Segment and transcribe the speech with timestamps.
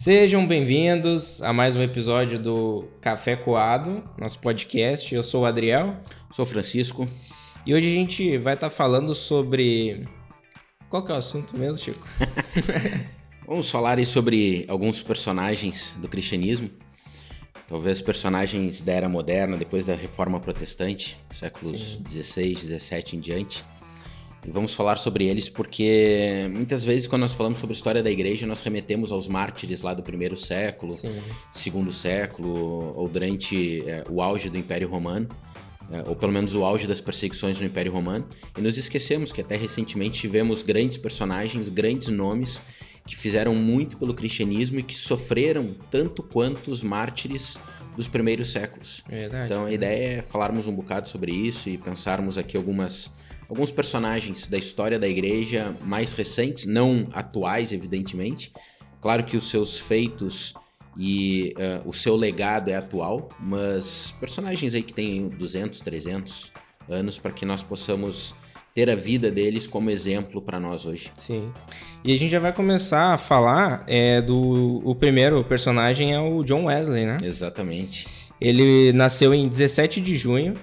[0.00, 5.14] Sejam bem-vindos a mais um episódio do Café Coado, nosso podcast.
[5.14, 5.94] Eu sou o Adriel.
[6.32, 7.06] Sou o Francisco.
[7.66, 10.08] E hoje a gente vai estar falando sobre.
[10.88, 12.08] Qual que é o assunto mesmo, Chico?
[13.46, 16.70] Vamos falar aí sobre alguns personagens do cristianismo.
[17.68, 23.62] Talvez personagens da era moderna, depois da reforma protestante, séculos 16, 17 em diante.
[24.46, 28.10] E vamos falar sobre eles porque muitas vezes quando nós falamos sobre a história da
[28.10, 31.14] igreja, nós remetemos aos mártires lá do primeiro século, Sim.
[31.52, 35.28] segundo século, ou durante é, o auge do Império Romano,
[35.90, 38.26] é, ou pelo menos o auge das perseguições no Império Romano,
[38.56, 42.62] e nos esquecemos que até recentemente tivemos grandes personagens, grandes nomes
[43.06, 47.58] que fizeram muito pelo cristianismo e que sofreram tanto quanto os mártires
[47.96, 49.02] dos primeiros séculos.
[49.08, 53.10] Verdade, então a ideia é falarmos um bocado sobre isso e pensarmos aqui algumas
[53.50, 58.52] alguns personagens da história da igreja mais recentes, não atuais, evidentemente.
[59.00, 60.54] Claro que os seus feitos
[60.96, 66.52] e uh, o seu legado é atual, mas personagens aí que têm 200, 300
[66.88, 68.36] anos para que nós possamos
[68.72, 71.10] ter a vida deles como exemplo para nós hoje.
[71.16, 71.52] Sim.
[72.04, 76.44] E a gente já vai começar a falar é, do o primeiro personagem é o
[76.44, 77.16] John Wesley, né?
[77.20, 78.06] Exatamente.
[78.40, 80.54] Ele nasceu em 17 de junho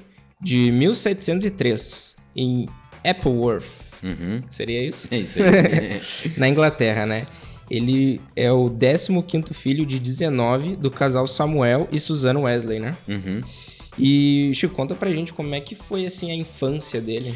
[0.41, 2.69] de 1703 em
[3.03, 3.66] Appleworth.
[4.03, 4.43] Uhum.
[4.49, 5.07] Seria isso?
[5.11, 6.02] É isso aí.
[6.38, 7.27] Na Inglaterra, né?
[7.69, 12.95] Ele é o 15 filho de 19 do casal Samuel e Susan Wesley, né?
[13.08, 13.41] Uhum.
[13.99, 17.33] E, Chico, conta pra gente como é que foi, assim, a infância dele.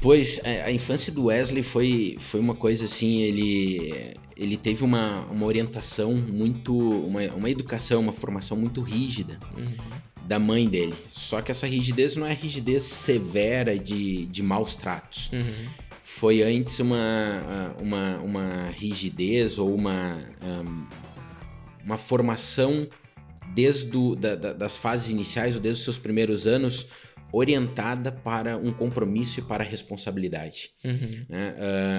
[0.00, 5.22] Pois, a, a infância do Wesley foi, foi uma coisa assim, ele, ele teve uma,
[5.22, 9.40] uma orientação muito, uma, uma educação, uma formação muito rígida.
[9.56, 10.94] Uhum da mãe dele.
[11.12, 15.30] Só que essa rigidez não é rigidez severa de, de maus tratos.
[15.32, 15.68] Uhum.
[16.02, 20.24] Foi antes uma, uma, uma rigidez ou uma,
[21.84, 22.86] uma formação
[23.54, 26.86] desde do, da, das fases iniciais ou desde os seus primeiros anos
[27.32, 30.70] orientada para um compromisso e para a responsabilidade.
[30.84, 31.26] Uhum.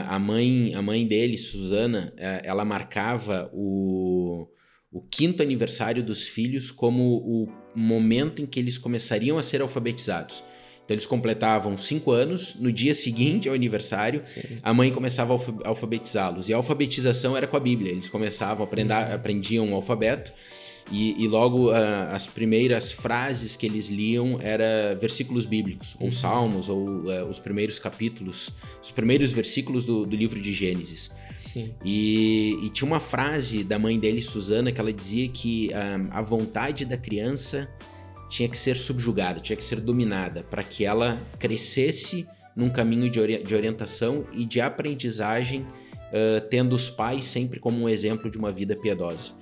[0.08, 4.48] A mãe a mãe dele, Susana, uh, ela marcava o,
[4.92, 10.44] o quinto aniversário dos filhos como o momento em que eles começariam a ser alfabetizados.
[10.88, 14.58] Então eles completavam cinco anos, no dia seguinte ao aniversário, Sim.
[14.64, 16.48] a mãe começava a alfabetizá-los.
[16.48, 17.92] E a alfabetização era com a Bíblia.
[17.92, 19.14] Eles começavam, a aprender, uhum.
[19.14, 20.32] aprendiam o alfabeto
[20.92, 21.76] e, e logo uh,
[22.12, 26.12] as primeiras frases que eles liam eram versículos bíblicos, ou uhum.
[26.12, 31.12] salmos, ou uh, os primeiros capítulos, os primeiros versículos do, do livro de Gênesis.
[31.38, 31.74] Sim.
[31.84, 36.22] E, e, tinha uma frase da mãe dele, Susana, que ela dizia que um, a
[36.22, 37.70] vontade da criança
[38.30, 43.20] tinha que ser subjugada, tinha que ser dominada, para que ela crescesse num caminho de,
[43.20, 48.38] ori de orientação e de aprendizagem, uh, tendo os pais sempre como um exemplo de
[48.38, 49.37] uma vida piedosa.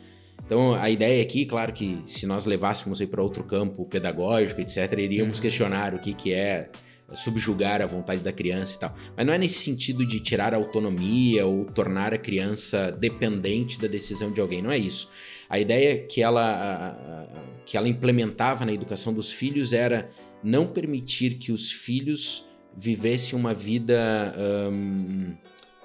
[0.45, 5.37] Então, a ideia aqui, claro que se nós levássemos para outro campo pedagógico, etc., iríamos
[5.37, 5.41] uhum.
[5.41, 6.69] questionar o que, que é
[7.13, 8.95] subjugar a vontade da criança e tal.
[9.15, 13.87] Mas não é nesse sentido de tirar a autonomia ou tornar a criança dependente da
[13.87, 15.09] decisão de alguém, não é isso.
[15.49, 17.27] A ideia que ela,
[17.65, 20.09] que ela implementava na educação dos filhos era
[20.43, 22.45] não permitir que os filhos
[22.75, 24.33] vivessem uma vida
[24.71, 25.33] um,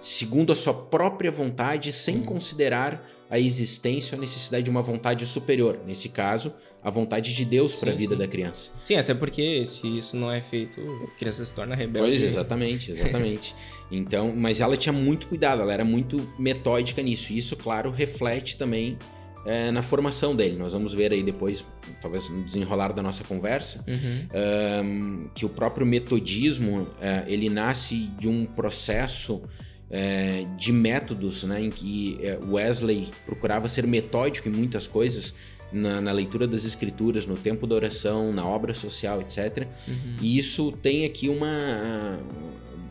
[0.01, 5.25] segundo a sua própria vontade, sem considerar a existência ou a necessidade de uma vontade
[5.25, 5.79] superior.
[5.87, 6.53] Nesse caso,
[6.83, 8.19] a vontade de Deus para a vida sim.
[8.19, 8.73] da criança.
[8.83, 12.09] Sim, até porque se isso não é feito, a criança se torna rebelde.
[12.09, 13.55] Pois, exatamente, exatamente.
[13.91, 17.33] então, mas ela tinha muito cuidado, ela era muito metódica nisso.
[17.33, 18.99] E isso, claro, reflete também
[19.45, 20.57] é, na formação dele.
[20.57, 21.65] Nós vamos ver aí depois,
[22.01, 24.85] talvez no desenrolar da nossa conversa, uhum.
[24.85, 29.43] um, que o próprio metodismo é, ele nasce de um processo
[29.91, 35.35] é, de métodos, né, em que é, Wesley procurava ser metódico em muitas coisas,
[35.73, 39.67] na, na, leitura das escrituras, no tempo da oração, na obra social, etc.
[39.87, 40.17] Uhum.
[40.21, 42.19] E isso tem aqui uma,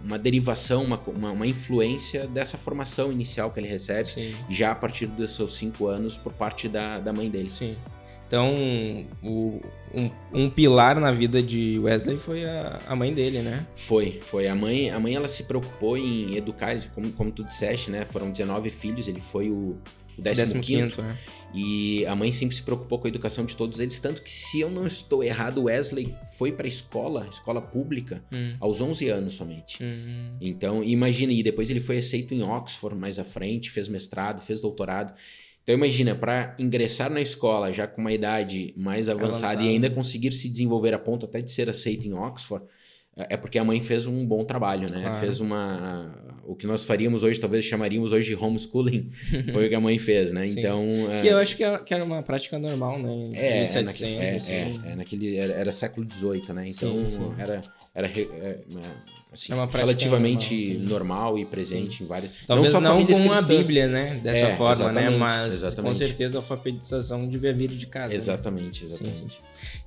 [0.04, 4.36] uma derivação, uma, uma, uma, influência dessa formação inicial que ele recebe, Sim.
[4.50, 7.50] já a partir dos seus cinco anos, por parte da, da mãe dele.
[7.50, 7.76] Sim.
[8.30, 8.56] Então,
[9.24, 9.60] o,
[9.92, 13.66] um, um, pilar na vida de Wesley foi a, a, mãe dele, né?
[13.76, 14.48] Foi, foi.
[14.48, 18.06] A mãe, a mãe ela se preocupou em educar, como, como tu disseste, né?
[18.06, 19.76] Foram 19 filhos, ele foi o,
[20.16, 21.18] o 15 quinto, né?
[21.56, 24.60] E a mãe sempre se preocupou com a educação de todos eles, tanto que, se
[24.60, 28.56] eu não estou errado, Wesley foi para escola, escola pública, hum.
[28.60, 29.84] aos 11 anos somente.
[29.84, 30.38] Hum.
[30.40, 34.62] Então, imagine, e depois ele foi aceito em Oxford mais à frente, fez mestrado, fez
[34.62, 35.16] doutorado.
[35.70, 39.88] Então imagina, para ingressar na escola já com uma idade mais avançada, avançada, e ainda
[39.88, 42.66] conseguir se desenvolver a ponto até de ser aceito em Oxford,
[43.16, 45.02] é, é porque a mãe fez um bom trabalho, né?
[45.02, 45.16] Claro.
[45.18, 46.12] Fez uma
[46.44, 49.12] o que nós faríamos hoje, talvez chamaríamos hoje de homeschooling,
[49.54, 50.44] foi o que a mãe fez, né?
[50.46, 50.60] Sim.
[50.60, 50.88] Então.
[51.22, 53.30] Que eu acho que era, que era uma prática normal, né?
[53.36, 54.54] É, Em é, 700, naque- é, assim.
[54.54, 56.68] é, é, naquele era, era século XVIII, né?
[56.68, 57.36] Então Sim, sim.
[57.38, 57.64] era
[57.94, 58.60] era é,
[59.32, 60.86] assim, É relativamente normal, sim.
[60.86, 62.32] normal, e presente em várias.
[62.48, 63.46] Talvez só não, com a cristãs.
[63.46, 64.20] Bíblia, né?
[64.24, 65.02] Dessa É, forma, né?
[65.02, 65.98] exatamente, Mas com exatamente.
[65.98, 68.08] certeza a alfabetização devia vir de casa.
[68.10, 68.16] né?
[68.16, 69.18] Exatamente, Sim, exatamente.
[69.18, 69.28] sim.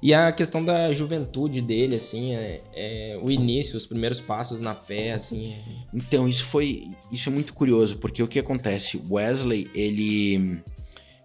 [0.02, 4.74] E a questão da juventude dele, assim, é, é o início, os primeiros passos na
[4.74, 5.52] fé, assim.
[5.52, 5.60] é-
[5.94, 6.88] Então, isso foi.
[7.10, 9.00] Isso é muito curioso, porque o que acontece?
[9.10, 10.60] Wesley, ele.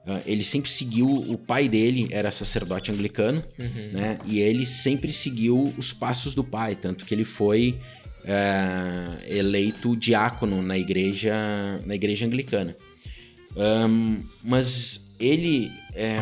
[0.05, 1.07] ah, Ele sempre seguiu.
[1.07, 3.89] O pai dele era sacerdote anglicano, Uhum.
[3.91, 4.19] né?
[4.25, 7.77] E ele sempre seguiu os passos do pai, tanto que ele foi
[8.27, 11.33] ah, eleito diácono na igreja,
[11.85, 12.75] na igreja anglicana.
[13.55, 15.71] Ahn, mas ele.
[15.93, 16.21] é,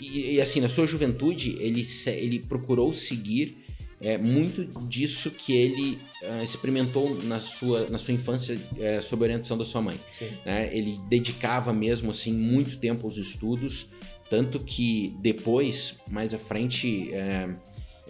[0.00, 3.62] e, e, assim, na sua juventude, ele, ele procurou seguir
[4.00, 9.26] é, muito disso que ele ah, experimentou na sua, na sua infância é, sob a
[9.26, 9.98] orientação da sua mãe
[10.44, 10.76] né?
[10.76, 13.90] Ele dedicava mesmo assim muito tempo aos estudos,
[14.28, 17.48] tanto que depois, mais à frente, é,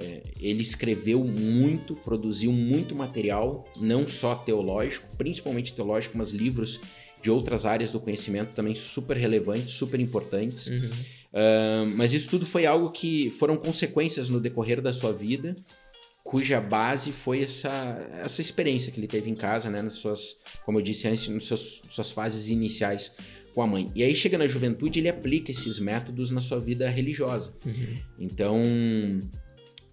[0.02, 6.80] é, ele escreveu muito, produziu muito material, não só teológico, principalmente teológico, mas livros
[7.22, 10.66] de outras áreas do conhecimento também super relevantes, super importantes.
[10.66, 10.90] Uhum.
[11.32, 15.56] Ah, mas isso tudo foi algo que foram consequências no decorrer da sua vida,
[16.22, 17.70] cuja base foi essa,
[18.22, 21.44] essa experiência que ele teve em casa, né, nas suas, como eu disse antes, nas
[21.44, 23.14] suas, suas fases iniciais
[23.54, 23.90] com a mãe.
[23.94, 27.52] E aí chega na juventude, ele aplica esses métodos na sua vida religiosa.
[27.66, 27.98] Uhum.
[28.18, 28.62] Então,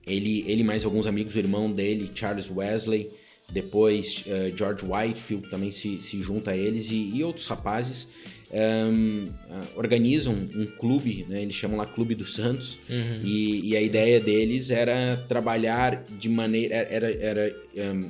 [0.10, 3.10] ele, ele mais alguns amigos, o irmão dele, Charles Wesley,
[3.52, 8.10] depois eh, George Whitefield também se, se junta a eles e, e outros rapazes
[8.52, 13.22] ehm, ah, organizam um clube, né, eles chamam lá Clube dos Santos, Uhum.
[13.24, 16.76] e, e a ideia deles era trabalhar de maneira.
[16.76, 18.06] Era, era ehm,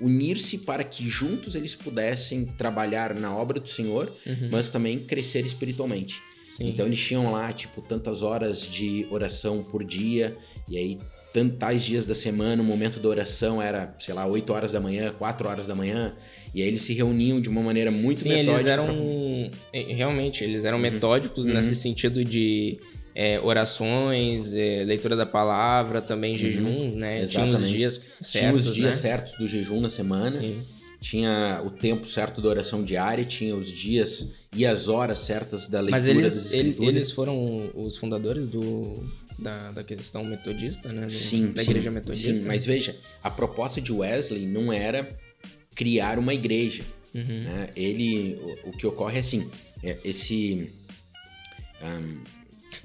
[0.00, 4.48] unir-se para que juntos eles pudessem trabalhar na obra do Senhor, Uhum.
[4.50, 6.20] mas também crescer espiritualmente.
[6.44, 6.68] Sim.
[6.68, 10.36] Então eles tinham lá, tipo, tantas horas de oração por dia,
[10.68, 10.98] e aí
[11.44, 15.10] tantos dias da semana, o momento da oração era, sei lá, 8 horas da manhã,
[15.18, 16.14] 4 horas da manhã,
[16.54, 18.52] e aí eles se reuniam de uma maneira muito Sim, metódica.
[18.54, 18.86] eles eram.
[18.86, 20.82] pra- Realmente, eles eram Uhum.
[20.82, 21.52] metódicos Uhum.
[21.54, 22.78] nesse sentido de
[23.18, 27.24] eh, orações, eh, leitura da palavra, também jejum, né?
[27.24, 27.52] Tinha os Uhum.
[27.54, 27.72] Exatamente.
[27.76, 29.00] dias Tinha certos, os dias né?
[29.00, 30.62] certos do jejum na semana, Sim.
[31.10, 35.78] Tinha o tempo certo da oração diária, tinha os dias e as horas certas da
[35.80, 36.94] leitura Mas eles, ele- escrituras.
[36.94, 39.06] eles foram os fundadores do,
[39.38, 41.06] da, da questão metodista, né?
[41.06, 42.34] Do- Sim, da sim, igreja metodista.
[42.34, 45.08] Sim, mas veja, a proposta de Wesley não era
[45.76, 46.82] criar uma igreja.
[47.14, 47.44] Uhum.
[47.44, 47.70] né?
[47.76, 49.48] Ele, o, o que ocorre é assim,
[49.84, 50.70] é, esse
[51.80, 52.16] ahn,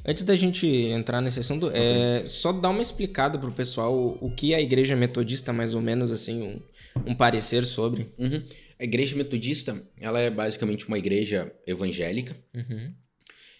[0.06, 4.32] Antes da gente entrar nesse assunto, é só dar uma explicada pro pessoal o, o
[4.32, 6.60] que é a igreja metodista, mais ou menos, assim, um,
[7.06, 8.08] um parecer sobre.
[8.18, 8.44] uhum.
[8.80, 12.36] a igreja metodista, ela é basicamente uma igreja evangélica.
[12.54, 12.94] Uhum.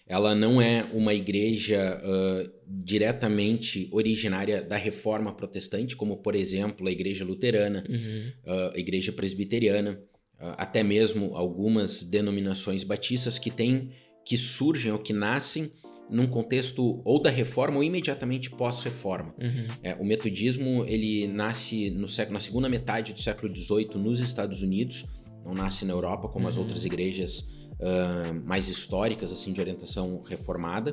[0.06, 6.90] Ela não é uma igreja ah, diretamente originária da reforma protestante, como por exemplo a
[6.90, 8.32] igreja luterana, Uhum.
[8.46, 10.00] ah, a igreja presbiteriana,
[10.38, 13.90] ah, até mesmo algumas denominações batistas que têm,
[14.24, 15.70] que surgem ou que nascem
[16.10, 19.34] num contexto ou da reforma ou imediatamente pós-reforma.
[19.40, 19.66] Uhum.
[19.82, 24.62] É, o metodismo ele nasce no século, na segunda metade do século XVIII nos Estados
[24.62, 25.06] Unidos,
[25.44, 26.62] não nasce na Europa como as Uhum.
[26.62, 30.92] outras igrejas ah, mais históricas assim de orientação reformada.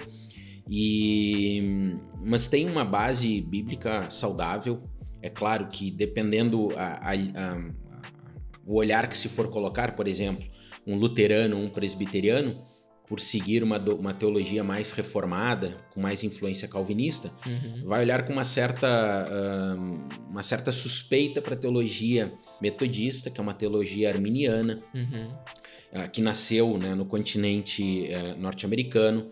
[0.68, 1.62] E
[2.22, 4.82] mas tem uma base bíblica saudável.
[5.22, 7.74] É claro que dependendo a- a- a-
[8.66, 10.48] o olhar que se for colocar, por exemplo,
[10.88, 12.64] um luterano ou um presbiteriano,
[13.10, 17.82] por seguir uma, uma teologia mais reformada, com mais influência calvinista, Uhum.
[17.86, 18.88] vai olhar com uma certa,
[20.30, 25.28] uma certa suspeita para a teologia metodista, que é uma teologia arminiana, Uhum.
[25.94, 29.30] ah, que nasceu né, no continente eh, norte-americano.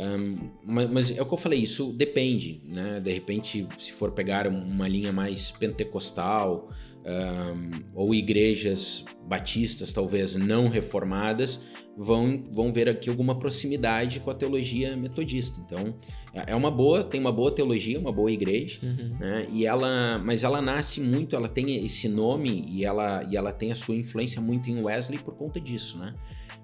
[0.00, 3.00] Ahn, ma- mas, é o que eu falei, isso depende, né?
[3.00, 6.70] De repente, se for pegar uma linha mais pentecostal
[7.08, 11.64] ahn, ou igrejas batistas, talvez não reformadas,
[11.96, 15.60] vão, vão ver aqui alguma proximidade com a teologia metodista.
[15.64, 15.96] Então,
[16.34, 19.16] é é uma boa, tem uma boa teologia, uma boa igreja, Uhum.
[19.18, 19.46] né?
[19.50, 23.72] E ela, mas ela nasce muito, ela tem esse nome e ela, e ela tem
[23.72, 26.14] a sua influência muito em Wesley por conta disso, né?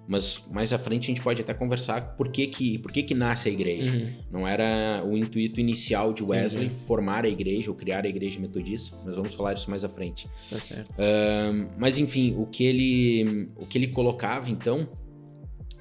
[0.06, 3.14] Mas mais à frente a gente pode até conversar por que que, por que, que
[3.14, 3.96] nasce a igreja.
[3.96, 4.12] Uhum.
[4.30, 6.80] Não era o intuito inicial de Wesley Entendi.
[6.84, 10.28] formar a igreja ou criar a igreja metodista, mas vamos falar isso mais à frente.
[10.50, 10.92] Tá certo.
[10.98, 14.88] Ahn, mas enfim, o que ele, o que ele colocava então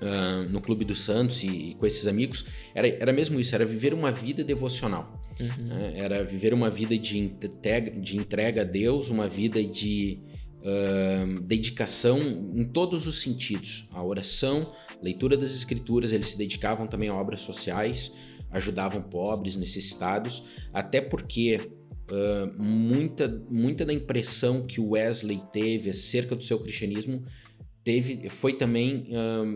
[0.02, 3.66] ahn, no Clube dos Santos e, e com esses amigos era, era mesmo isso, era
[3.66, 5.22] viver uma vida devocional.
[5.40, 5.66] Uhum.
[5.66, 5.94] né?
[5.98, 10.20] Era viver uma vida de entrega, de entrega a Deus, uma vida de
[10.64, 12.20] uh, dedicação
[12.56, 13.88] em todos os sentidos.
[13.92, 18.12] A oração, leitura das escrituras, eles se dedicavam também a obras sociais,
[18.50, 20.44] ajudavam pobres, necessitados,
[20.74, 21.60] até porque
[22.10, 27.24] uh, muita, muita da impressão que o Wesley teve acerca do seu cristianismo
[27.84, 29.10] teve, foi também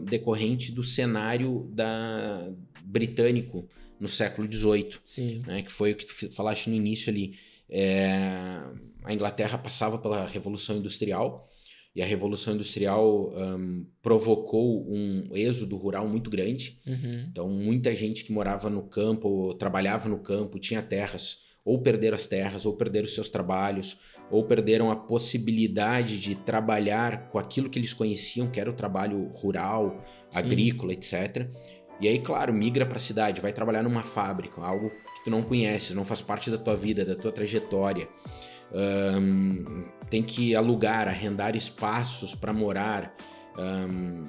[0.04, 2.52] decorrente do cenário da,
[2.88, 3.68] britânico
[4.00, 7.34] no século XVIII, né, que foi o que tu falaste no início ali.
[7.70, 8.62] É,
[9.04, 11.48] a Inglaterra passava pela Revolução Industrial
[11.96, 16.80] e a Revolução Industrial um, provocou um êxodo rural muito grande.
[16.86, 17.26] Uhum.
[17.32, 22.28] Então, muita gente que morava no campo, trabalhava no campo, tinha terras, ou perderam as
[22.28, 27.80] terras, ou perderam os seus trabalhos, ou perderam a possibilidade de trabalhar com aquilo que
[27.80, 30.40] eles conheciam, que era o trabalho rural, Sim.
[30.40, 31.50] agrícola, etc.
[32.00, 34.92] E aí, claro, migra para a cidade, vai trabalhar numa fábrica, algo
[35.28, 38.08] tu não conheces, não faz parte da tua vida, da tua trajetória.
[38.72, 43.14] Um, tem que alugar, arrendar espaços para morar.
[43.58, 44.24] Um,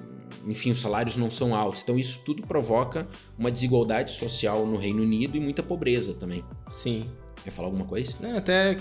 [0.47, 1.83] enfim, os salários não são altos.
[1.83, 3.07] Então, isso tudo provoca
[3.38, 6.45] uma desigualdade social no Reino Unido e muita pobreza também.
[6.71, 7.09] Sim.
[7.45, 8.17] Quer falar alguma coisa?
[8.21, 8.76] Não, até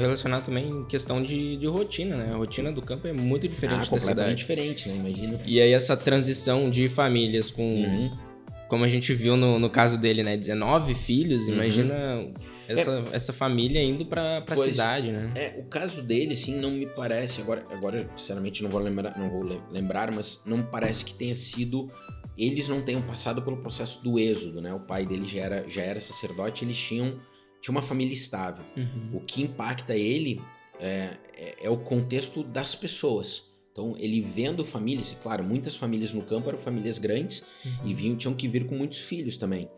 [0.00, 2.32] relacionar também questão de, de rotina, né?
[2.32, 4.34] A rotina do campo é muito diferente ah, da cidade.
[4.34, 4.96] diferente, né?
[4.96, 5.40] Imagina.
[5.46, 7.62] E aí essa transição de famílias com...
[7.62, 8.33] Uhum.
[8.68, 10.36] Como a gente viu no, no caso dele, né?
[10.36, 11.54] 19 filhos, uhum.
[11.54, 12.32] imagina
[12.66, 15.32] essa, é, essa família indo pra, pra pois, cidade, né?
[15.34, 17.40] É, o caso dele, assim, não me parece...
[17.40, 21.34] Agora, agora sinceramente, não vou lembrar, não vou lembrar, mas não me parece que tenha
[21.34, 21.88] sido
[22.36, 24.74] eles não tenham passado pelo processo do êxodo, né?
[24.74, 27.16] O pai dele já era, já era sacerdote, eles tinham
[27.64, 28.62] tinha uma família estável.
[28.76, 29.10] Uhum.
[29.14, 30.38] O que impacta ele
[30.78, 33.53] é, é, é, o contexto das pessoas.
[33.74, 37.88] Então, ele vendo famílias, claro, muitas famílias no campo eram famílias grandes uhum.
[37.88, 39.68] e vinham, tinham que vir com muitos filhos também.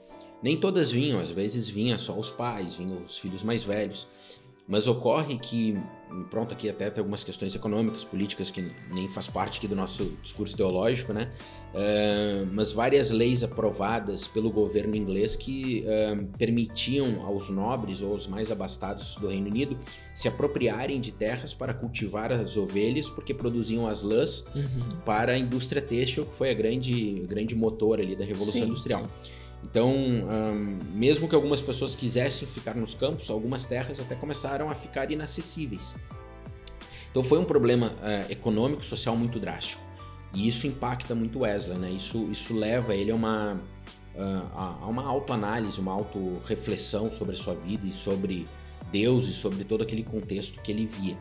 [0.42, 4.06] Nem todas vinham, às vezes vinha só os pais, vinham os filhos mais velhos.
[4.68, 5.78] Mas ocorre que,
[6.28, 10.12] pronto, aqui até tem algumas questões econômicas, políticas, que nem faz parte aqui do nosso
[10.20, 11.30] discurso teológico, né?
[11.72, 18.26] Uh, mas várias leis aprovadas pelo governo inglês que uh, permitiam aos nobres ou aos
[18.26, 19.78] mais abastados do Reino Unido
[20.14, 24.98] se apropriarem de terras para cultivar as ovelhas, porque produziam as lãs uhum.
[25.04, 29.02] para a indústria têxtil, que foi a grande, grande motor ali da Revolução sim, Industrial.
[29.02, 29.45] Sim.
[29.62, 29.94] Então,
[30.92, 35.96] mesmo que algumas pessoas quisessem ficar nos campos, algumas terras até começaram a ficar inacessíveis.
[37.10, 39.82] Então, foi um problema uh, econômico, social muito drástico.
[40.34, 41.90] E isso impacta muito Wesley, né?
[41.90, 43.54] Isso, isso leva ele a uma,
[44.14, 45.94] uh, a uma autoanálise, uma
[47.10, 48.46] sobre a sua vida e sobre
[48.92, 51.16] Deus e sobre todo aquele contexto que ele via.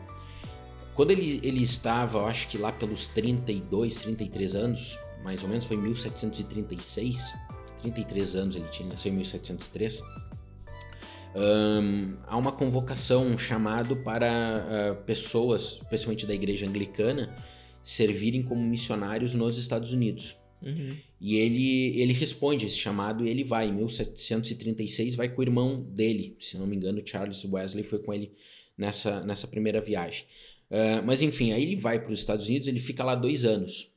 [0.94, 5.64] Quando ele, ele estava, eu acho que lá pelos 32, 33 anos, mais ou menos,
[5.64, 7.34] foi em 1736,
[7.92, 10.02] 33 anos ele tinha, nasceu em 1703.
[11.34, 17.36] Um, há uma convocação, um chamado para uh, pessoas, especialmente da igreja anglicana,
[17.82, 20.36] servirem como missionários nos Estados Unidos.
[20.62, 20.96] Uhum.
[21.20, 23.68] E ele, ele responde esse chamado e ele vai.
[23.68, 28.12] Em 1736 vai com o irmão dele, se não me engano, Charles Wesley foi com
[28.12, 28.32] ele
[28.76, 30.24] nessa, nessa primeira viagem.
[30.70, 33.94] Uh, mas enfim, aí ele vai para os Estados Unidos, ele fica lá dois anos.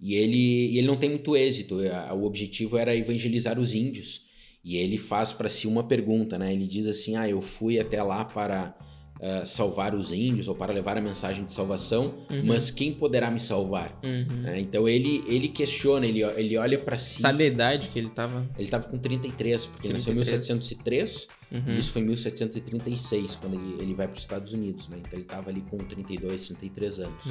[0.00, 1.76] E ele, ele não tem muito êxito.
[2.12, 4.24] O objetivo era evangelizar os índios.
[4.64, 6.52] E ele faz para si uma pergunta, né?
[6.52, 8.74] Ele diz assim: Ah, eu fui até lá para
[9.20, 12.44] uh, salvar os índios ou para levar a mensagem de salvação, uhum.
[12.44, 13.98] mas quem poderá me salvar?
[14.02, 14.46] Uhum.
[14.46, 17.20] É, então ele, ele questiona, ele, ele olha para si.
[17.20, 18.48] Sabe a idade que ele estava?
[18.56, 19.88] Ele estava com 33, porque 33.
[19.88, 21.74] ele nasceu em 1703 uhum.
[21.74, 24.96] e isso foi em 1736, quando ele, ele vai para os Estados Unidos, né?
[24.98, 27.24] Então ele estava ali com 32, 33 anos.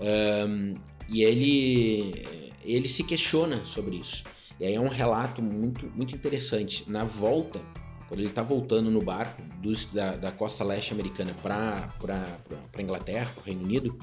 [0.00, 0.74] Um,
[1.10, 4.24] e ele, ele se questiona sobre isso.
[4.58, 6.84] E aí é um relato muito, muito interessante.
[6.88, 7.60] Na volta,
[8.06, 11.88] quando ele está voltando no barco dos, da, da costa leste americana para
[12.76, 13.98] a Inglaterra, para o Reino Unido,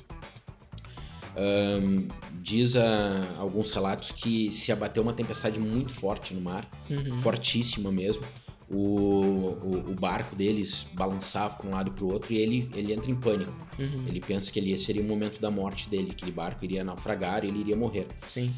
[1.37, 2.07] um,
[2.41, 7.17] diz a, alguns relatos que se abateu uma tempestade muito forte no mar, uhum.
[7.19, 8.23] fortíssima mesmo
[8.69, 12.69] o, o, o, barco deles balançava para um lado e para o outro e ele,
[12.73, 13.53] ele entra em pânico.
[13.79, 14.05] Uhum.
[14.05, 17.45] Ele pensa que ele seria o momento da morte dele, que aquele barco iria naufragar
[17.45, 18.07] e ele iria morrer.
[18.23, 18.53] Sim.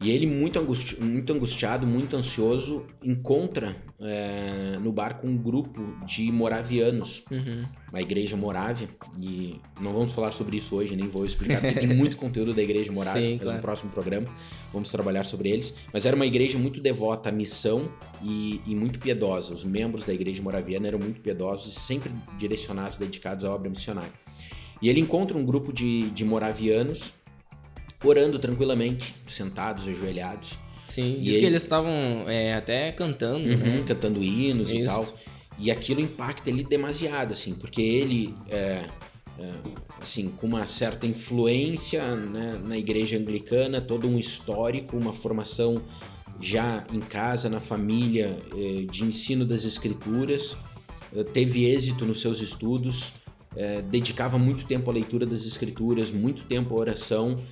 [0.00, 6.30] E ele, muito, angusti muito angustiado, muito ansioso, encontra é, no barco um grupo de
[6.30, 7.64] moravianos, uhum.
[7.88, 8.90] uma igreja morávia.
[9.18, 12.62] E não vamos falar sobre isso hoje, nem vou explicar, porque tem muito conteúdo da
[12.62, 13.56] igreja morávia, Sim, mas claro.
[13.56, 14.28] no próximo programa
[14.70, 15.74] vamos trabalhar sobre eles.
[15.90, 17.90] Mas era uma igreja muito devota à missão
[18.22, 19.54] e, e muito piedosa.
[19.54, 24.12] Os membros da igreja moraviana eram muito piedosos e sempre direcionados, dedicados à obra missionária.
[24.82, 27.14] E ele encontra um grupo de, de moravianos
[28.04, 30.58] orando tranquilamente, sentados, ajoelhados.
[30.86, 31.40] Sim, diz ele...
[31.40, 33.84] que eles estavam é, até cantando, uhum, né?
[33.86, 34.78] Cantando hinos Isso.
[34.78, 35.06] e tal.
[35.58, 38.84] E aquilo impacta ele demasiado, assim, porque ele, é,
[40.00, 45.82] assim, com uma certa influência né, na igreja anglicana, todo um histórico, uma formação
[46.40, 50.56] já em casa, na família, eh, de ensino das escrituras,
[51.14, 53.14] eh, teve êxito nos seus estudos,
[53.56, 57.42] eh, dedicava muito tempo à leitura das escrituras, muito tempo à oração.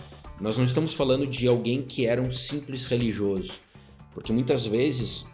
[0.41, 3.61] Nós não estamos falando de alguém que era um simples religioso,
[4.12, 5.26] porque muitas vezes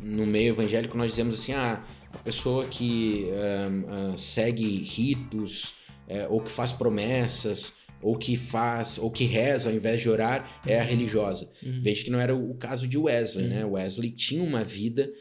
[0.00, 5.74] no meio evangélico nós dizemos assim, ah, a pessoa que uh, uh, segue ritos
[6.08, 10.60] uh, ou que faz promessas ou que faz ou que reza ao invés de orar
[10.64, 11.50] é a religiosa.
[11.62, 11.80] Uhum.
[11.82, 13.50] Veja que não era o caso de Wesley, uhum.
[13.50, 13.64] né?
[13.64, 15.12] Wesley tinha uma vida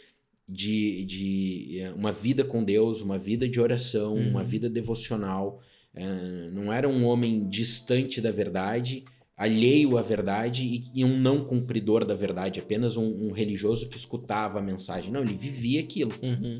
[0.48, 4.29] de, de uma vida com Deus, uma vida de oração, uhum.
[4.29, 5.60] uma vida devocional.
[5.93, 9.03] Eh, não era um homem distante da verdade,
[9.38, 13.96] alheio à verdade e, e um não cumpridor da verdade, apenas um, um, religioso que
[13.96, 15.12] escutava a mensagem.
[15.12, 16.12] Não, ele vivia aquilo.
[16.24, 16.58] Uhum.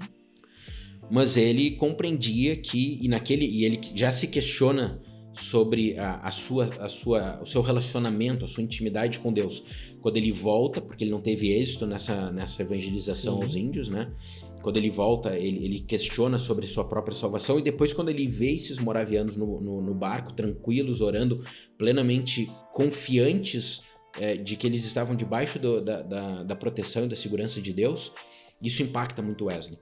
[1.10, 5.02] Mas ele compreendia que, e naquele, e ele já se questiona
[5.34, 9.64] sobre a, a, sua, a sua, o seu relacionamento, a sua intimidade com Deus.
[10.02, 13.44] Quando ele volta, porque ele não teve êxito nessa, nessa evangelização Sim.
[13.44, 14.12] aos índios, né?
[14.62, 17.58] Quando ele volta, ele, ele, questiona sobre sua própria salvação.
[17.58, 21.44] E depois, quando ele vê esses moravianos no, no, no barco, tranquilos, orando,
[21.78, 23.82] plenamente confiantes
[24.20, 27.72] é, de que eles estavam debaixo do, da, da, da proteção e da segurança de
[27.72, 28.12] Deus,
[28.62, 29.80] isso impacta muito Wesley.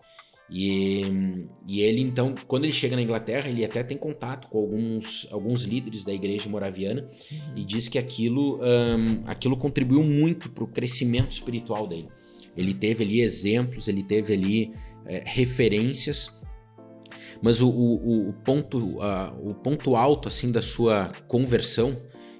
[0.49, 1.01] E,
[1.67, 5.63] e ele, então, quando ele chega na Inglaterra, ele até tem contato com alguns, alguns
[5.63, 7.53] líderes da igreja moraviana uhum.
[7.55, 12.09] e diz que aquilo, um, aquilo contribuiu muito para o crescimento espiritual dele.
[12.55, 14.71] Ele teve ali exemplos, ele teve ali
[15.05, 16.39] é, referências,
[17.41, 21.97] mas o, o, o ponto, uh, o ponto alto assim da sua conversão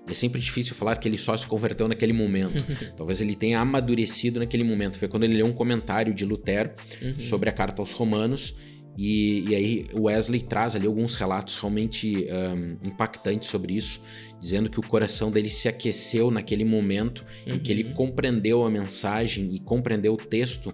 [0.08, 2.64] é sempre difícil falar que ele só se converteu naquele momento.
[2.96, 4.98] Talvez ele tenha amadurecido naquele momento.
[4.98, 7.14] Foi quando ele leu um comentário de Lutero uhum.
[7.14, 8.56] sobre a carta aos Romanos.
[8.98, 14.02] E, e, aí Wesley traz ali alguns relatos realmente um, impactantes sobre isso,
[14.40, 17.56] dizendo que o coração dele se aqueceu naquele momento uhum.
[17.56, 17.94] em que ele uhum.
[17.94, 20.74] compreendeu a mensagem e compreendeu o texto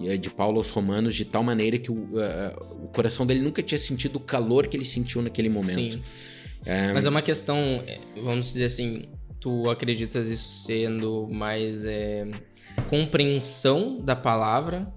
[0.00, 3.62] eh, de Paulo aos Romanos de tal maneira que o, uh, o coração dele nunca
[3.62, 5.94] tinha sentido o calor que ele sentiu naquele momento.
[5.94, 6.02] Sim.
[6.64, 6.92] É...
[6.92, 9.04] Mas é uma questão, é, vamos dizer assim,
[9.40, 12.28] tu acreditas isso sendo mais é,
[12.88, 14.92] compreensão da palavra,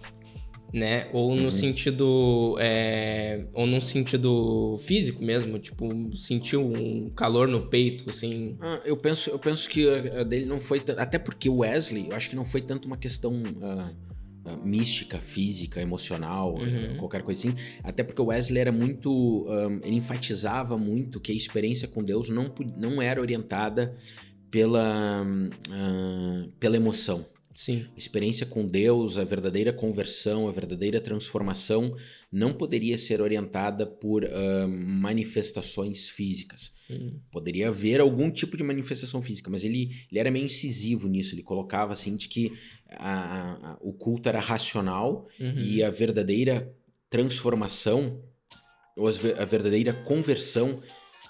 [0.73, 1.09] né?
[1.11, 1.51] Ou no uhum.
[1.51, 2.55] sentido.
[2.59, 8.57] É, ou no sentido físico mesmo, tipo, sentiu um calor no peito, assim.
[8.61, 10.81] Ah, eu, penso, eu penso que a dele não foi.
[10.97, 13.33] Até porque o Wesley, eu acho que não foi tanto uma questão.
[13.33, 14.10] Uh
[14.43, 16.97] ah, mística, física, emocional, uhum.
[16.97, 17.55] qualquer coisa assim.
[17.83, 19.45] Até porque o Wesley era muito.
[19.47, 23.93] Um, ele enfatizava muito que a experiência com Deus não, não era orientada
[24.49, 27.25] pela, uh, pela emoção.
[27.53, 27.85] Sim.
[27.95, 31.95] A experiência com Deus, a verdadeira conversão, a verdadeira transformação
[32.31, 36.73] não poderia ser orientada por uh, manifestações físicas.
[36.89, 37.19] Uhum.
[37.31, 41.35] Poderia haver algum tipo de manifestação física, mas ele, ele era meio incisivo nisso.
[41.35, 42.53] Ele colocava assim de que
[42.89, 45.59] a, a, o culto era racional uhum.
[45.59, 46.73] e a verdadeira
[47.09, 48.23] transformação,
[48.95, 50.81] ou a verdadeira conversão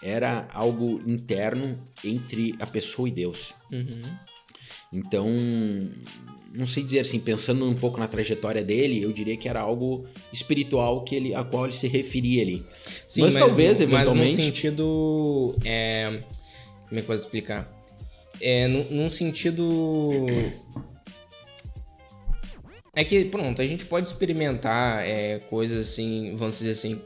[0.01, 3.53] era algo interno entre a pessoa e Deus.
[3.71, 4.01] Uhum.
[4.91, 5.25] Então,
[6.53, 10.05] não sei dizer assim, pensando um pouco na trajetória dele, eu diria que era algo
[10.33, 12.65] espiritual que ele, a qual ele se referia ali.
[13.07, 14.35] Sim, mas, mas talvez, eventualmente...
[14.35, 15.55] Mas no sentido...
[15.63, 16.23] É...
[16.89, 17.71] Como é que eu posso explicar?
[18.41, 20.27] É, num, num sentido...
[22.93, 27.01] É que, pronto, a gente pode experimentar é, coisas assim, vamos dizer assim,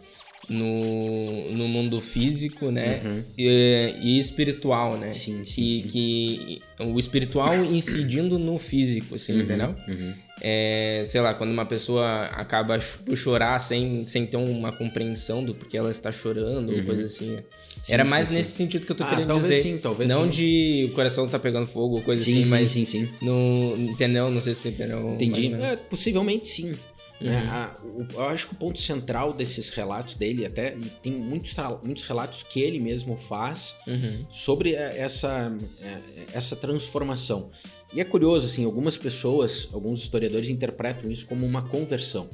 [0.50, 3.02] no, no mundo físico, né?
[3.04, 3.24] Uhum.
[3.38, 5.14] E, e, espiritual, né?
[5.14, 5.88] Sim, sim, que, sim.
[5.88, 9.76] que o espiritual incidindo no físico, assim, uhum, entendeu?
[9.88, 10.14] Uhum.
[10.42, 15.54] É, sei lá, quando uma pessoa acaba por chorar sem, sem ter uma compreensão do
[15.56, 17.38] porquê ela está chorando, ou coisa assim.
[17.82, 18.58] Sim, Era mais sim, nesse sim.
[18.58, 19.64] sentido que eu tô ah, querendo talvez dizer.
[19.64, 20.30] Sim, talvez Não sim.
[20.32, 22.72] de o coração tá pegando fogo ou coisa sim, assim, sim, mas.
[22.72, 24.30] Sim, sim, No, entendeu?
[24.30, 25.14] Não sei se tu entendeu.
[25.14, 25.54] Entendi.
[25.54, 26.76] É, possivelmente sim.
[27.20, 27.44] Né?
[27.44, 27.50] Uhum.
[27.50, 32.04] A, o, eu acho que o ponto central desses relatos dele, até tem muitos, muitos
[32.04, 34.26] relatos que ele mesmo faz uhum.
[34.30, 35.98] sobre essa, é,
[36.34, 37.52] essa transformação.
[37.94, 42.30] E é curioso, assim, algumas pessoas, alguns historiadores interpretam isso como uma conversão.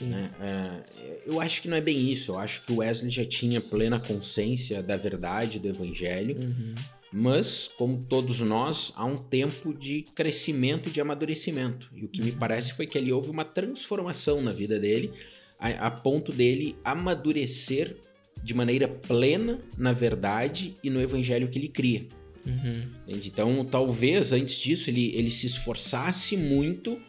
[0.00, 0.30] Né?
[0.40, 2.32] É, eu acho que não é bem isso.
[2.32, 6.38] Eu acho que o Wesley já tinha plena consciência da verdade do evangelho.
[6.38, 6.74] Uhum.
[7.12, 11.90] Mas, como todos nós, há um tempo de crescimento e de amadurecimento.
[11.94, 12.38] E o que me uhum.
[12.38, 15.12] parece foi que ali houve uma transformação na vida dele,
[15.58, 17.96] a, a ponto dele amadurecer
[18.42, 22.06] de maneira plena na verdade e no evangelho que ele cria.
[22.46, 22.88] Uhum.
[23.06, 27.00] Então, talvez antes disso ele, ele se esforçasse muito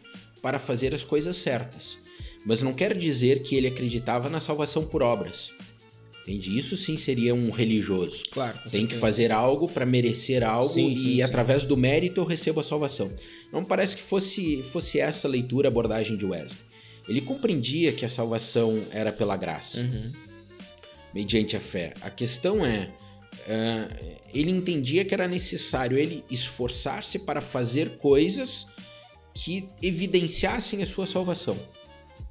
[0.42, 1.98] para fazer as coisas certas.
[2.44, 5.52] Mas não quer dizer que ele acreditava na salvação por obras.
[6.22, 6.56] Entende?
[6.56, 8.22] Isso sim seria um religioso.
[8.30, 8.58] Claro.
[8.70, 11.22] Tem que fazer algo para merecer algo Sim, e sim, sim.
[11.22, 13.12] através do mérito eu recebo a salvação.
[13.52, 16.56] Não parece que fosse, fosse essa a leitura, a abordagem de Wesley.
[17.08, 20.12] Ele compreendia que a salvação era pela graça, Uhum.
[21.12, 21.92] mediante a fé.
[22.00, 22.88] A questão é,
[23.48, 23.88] ah,
[24.32, 28.68] ele entendia que era necessário ele esforçar-se para fazer coisas
[29.34, 31.58] que evidenciassem a sua salvação.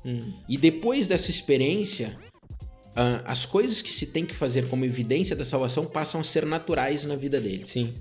[0.06, 0.34] Uhum.
[0.48, 2.18] E depois dessa experiência,
[3.26, 7.04] as coisas que se tem que fazer como evidência da salvação passam a ser naturais
[7.06, 7.62] na vida dele.
[7.66, 7.94] Sim.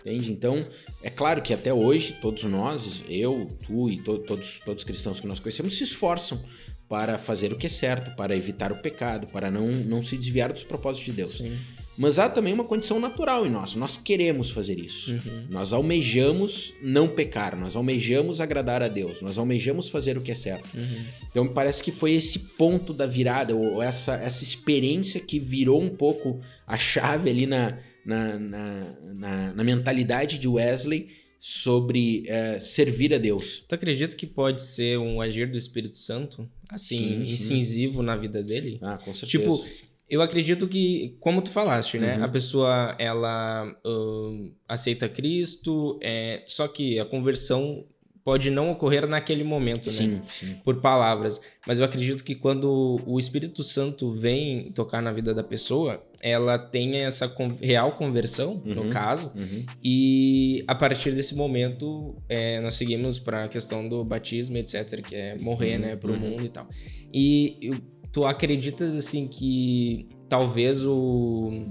[0.00, 0.30] Entende?
[0.30, 0.64] Então,
[1.02, 5.18] é claro que até hoje, todos nós, eu, tu e to- todos, todos os cristãos
[5.20, 6.40] que nós conhecemos, se esforçam
[6.88, 10.52] para fazer o que é certo, para evitar o pecado, para não, não se desviar
[10.52, 11.38] dos propósitos de Deus.
[11.38, 11.58] Sim.
[11.98, 13.74] Mas há também uma condição natural em nós.
[13.74, 15.12] Nós queremos fazer isso.
[15.14, 15.46] Uhum.
[15.50, 20.34] Nós almejamos não pecar, nós almejamos agradar a Deus, nós almejamos fazer o que é
[20.34, 20.68] certo.
[20.76, 21.04] Uhum.
[21.30, 25.80] Então me parece que foi esse ponto da virada, ou essa, essa experiência que virou
[25.82, 31.08] um pouco a chave ali na, na, na, na- na mentalidade de Wesley
[31.40, 33.64] sobre eh, servir a Deus.
[33.68, 37.34] Tu acredita que pode ser um agir do Espírito Santo, assim, Sim, sim.
[37.34, 38.78] incisivo na vida dele?
[38.82, 39.38] Ah, com certeza.
[39.44, 42.16] Tipo, eu acredito que, como tu falaste, né?
[42.18, 42.24] Uhum.
[42.24, 47.84] A pessoa, ela ahn, aceita Cristo, é, só que a conversão
[48.24, 49.92] pode não ocorrer naquele momento, né?
[49.92, 50.56] sim, sim.
[50.64, 51.40] Por palavras.
[51.64, 56.58] Mas eu acredito que quando o Espírito Santo vem tocar na vida da pessoa, ela
[56.58, 58.90] tem essa real conversão, no Uhum.
[58.90, 59.64] caso, Uhum.
[59.80, 65.14] e a partir desse momento, é, nós seguimos para a questão do batismo, etc., que
[65.14, 66.18] é morrer, Uhum, né, para o uhum.
[66.18, 66.68] mundo e tal.
[67.14, 67.76] E eu-
[68.16, 71.66] tu acreditas, assim, que talvez o.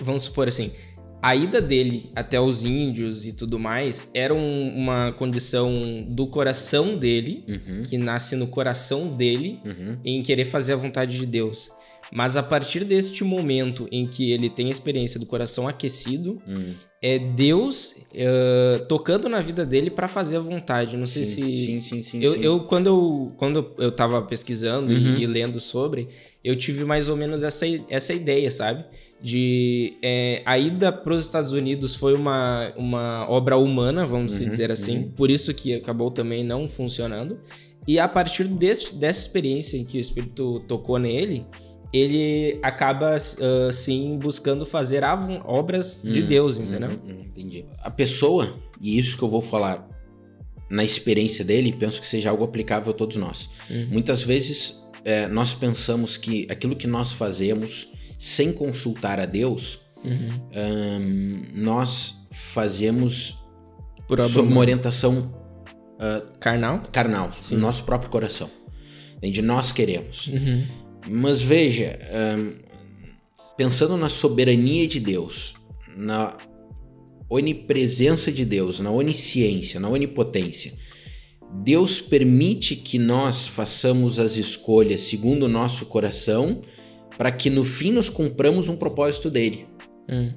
[0.00, 0.70] Vamos supor assim.
[1.20, 5.70] A ida dele até os índios e tudo mais era um- uma condição
[6.08, 7.82] do coração dele, Uhum.
[7.82, 9.98] que nasce no coração dele, Uhum.
[10.04, 11.68] em querer fazer a vontade de Deus.
[12.16, 16.72] Mas a partir deste momento em que ele tem a experiência do coração aquecido, Uhum.
[17.02, 20.96] é Deus eh, tocando na vida dele para fazer a vontade.
[20.96, 21.56] Não sei Sim, se.
[21.66, 22.40] sim, sim, sim, eu, sim.
[22.40, 25.16] eu quando eu quando eu tava pesquisando e- Uhum.
[25.18, 26.08] e, lendo sobre,
[26.44, 28.84] eu tive mais ou menos essa, essa ideia, sabe?
[29.20, 34.48] De eh, a ida para os Estados Unidos foi uma, uma obra humana, vamos Uhum,
[34.48, 34.98] dizer assim.
[34.98, 35.10] uhum.
[35.16, 37.40] Por isso que acabou também não funcionando.
[37.88, 41.44] E a partir desse, dessa experiência em que o Espírito tocou nele,
[41.96, 45.02] ele acaba, ah, sim, buscando fazer
[45.44, 46.88] obras de Uhum, Deus, entendeu?
[46.90, 47.64] Uhum, uhum, entendi.
[47.82, 49.88] A pessoa, e isso que eu vou falar
[50.68, 53.48] na experiência dele, penso que seja algo aplicável a todos nós.
[53.70, 53.88] Uhum.
[53.92, 60.28] Muitas vezes é, nós pensamos que aquilo que nós fazemos sem consultar a Deus, Uhum.
[61.00, 63.38] hum, nós fazemos
[64.06, 65.32] Por sob uma orientação
[66.38, 66.82] Carnal?
[66.92, 67.54] carnal, Sim.
[67.54, 68.50] no nosso próprio coração.
[69.16, 69.40] Entende?
[69.40, 70.26] Nós queremos.
[70.28, 70.64] Uhum.
[71.06, 71.98] Mas veja,
[72.38, 72.52] hum,
[73.56, 75.54] pensando na soberania de Deus,
[75.96, 76.36] na
[77.28, 80.72] onipresença de Deus, na onisciência, na onipotência,
[81.62, 86.60] Deus permite que nós façamos as escolhas segundo o nosso coração,
[87.16, 89.66] para que no fim nós cumpramos um propósito dele.
[90.08, 90.32] Hum.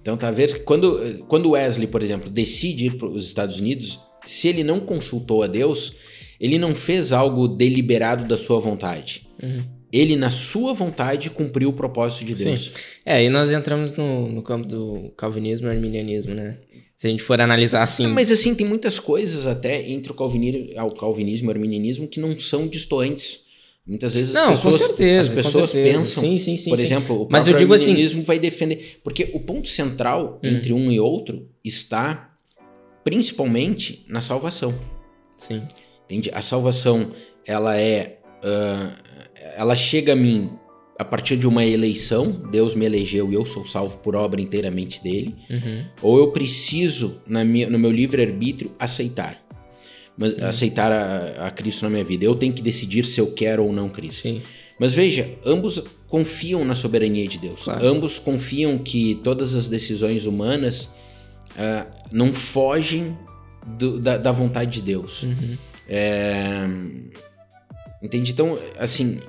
[0.00, 0.64] Então, tá a ver?
[0.64, 5.42] Quando, quando Wesley, por exemplo, decide ir para os Estados Unidos, se ele não consultou
[5.42, 5.94] a Deus,
[6.38, 9.26] ele não fez algo deliberado da sua vontade.
[9.42, 9.79] Uhum.
[9.92, 12.72] Ele, na sua vontade, cumpriu o propósito de Deus.
[13.04, 16.58] É, aí nós entramos no, no campo do calvinismo e arminianismo, né?
[16.96, 18.06] Se a gente for analisar assim.
[18.06, 22.20] Mas assim, tem muitas coisas até entre o calvinismo, o calvinismo e o arminianismo que
[22.20, 23.48] não são distantes.
[23.86, 25.28] Muitas vezes Não, as pessoas, com certeza.
[25.30, 26.70] as pessoas pensam, Sim, sim, sim.
[26.70, 26.84] por sim.
[26.84, 29.00] exemplo, o Mas eu digo assim- vai defender.
[29.02, 30.48] Porque o ponto central Hum.
[30.48, 32.30] entre um e outro está
[33.02, 34.72] principalmente na salvação.
[35.36, 35.62] Sim.
[36.04, 36.30] Entende?
[36.32, 37.10] A salvação,
[37.46, 38.19] ela é.
[38.42, 38.90] Ah,
[39.56, 40.50] ela chega a mim
[40.98, 42.30] a partir de uma eleição.
[42.50, 45.34] Deus me elegeu e eu sou salvo por obra inteiramente dele.
[45.48, 45.84] Uhum.
[46.02, 49.38] Ou eu preciso, na minha, no meu livre-arbítrio, aceitar.
[50.16, 50.44] Mas, Uhum.
[50.46, 52.24] Aceitar a, a Cristo na minha vida.
[52.24, 54.22] Eu tenho que decidir se eu quero ou não Cristo.
[54.22, 54.42] Sim.
[54.78, 57.64] Mas veja, ambos confiam na soberania de Deus.
[57.64, 57.86] Claro.
[57.86, 60.92] Ambos confiam que todas as decisões humanas
[61.56, 63.16] ah, não fogem
[63.78, 65.22] do- da, da vontade de Deus.
[65.22, 65.56] Uhum.
[65.88, 66.66] É,
[68.02, 68.32] Entende?
[68.32, 69.20] Então, assim,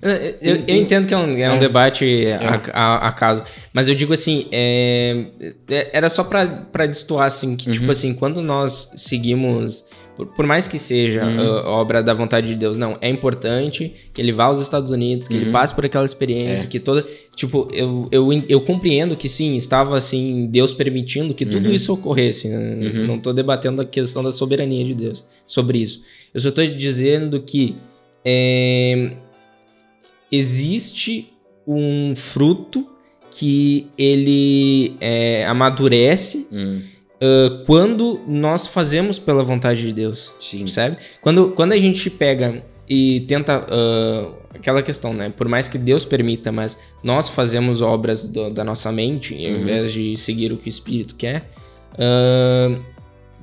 [0.00, 1.58] Eu, eu- Tem- eu tem- entendo que é um, é um É.
[1.58, 2.26] debate
[2.72, 3.42] a, a- a caso,
[3.74, 5.26] mas eu digo assim, é,
[5.68, 7.72] é- era só pra, pra destoar, assim, que Uhum.
[7.74, 9.84] tipo assim, quando nós seguimos,
[10.16, 11.36] por, por mais que seja Uhum.
[11.46, 15.28] uh, obra da vontade de Deus, não, é importante que ele vá aos Estados Unidos,
[15.28, 15.52] que ele Uhum.
[15.52, 16.66] passe por aquela experiência, É.
[16.68, 21.68] que toda, tipo, eu, eu, eu compreendo que sim, estava assim, Deus permitindo que tudo
[21.68, 21.74] Uhum.
[21.74, 22.56] isso ocorresse, né?
[22.94, 23.06] Uhum.
[23.08, 26.00] não tô debatendo a questão da soberania de Deus sobre isso,
[26.32, 27.76] eu só tô dizendo que
[28.28, 29.12] é,
[30.32, 31.32] existe
[31.66, 32.86] um fruto
[33.30, 36.80] que ele é, amadurece Hum,
[37.22, 40.34] uh, quando nós fazemos pela vontade de Deus.
[40.40, 40.60] sim.
[40.60, 40.96] Percebe?
[41.20, 43.58] Quando, quando a gente pega e tenta.
[43.66, 45.28] uh, aquela questão, né?
[45.36, 49.60] Por mais que Deus permita, mas nós fazemos obras do- da nossa mente, ao Uhum.
[49.60, 51.50] invés de seguir o que o Espírito quer,
[51.94, 52.82] uh,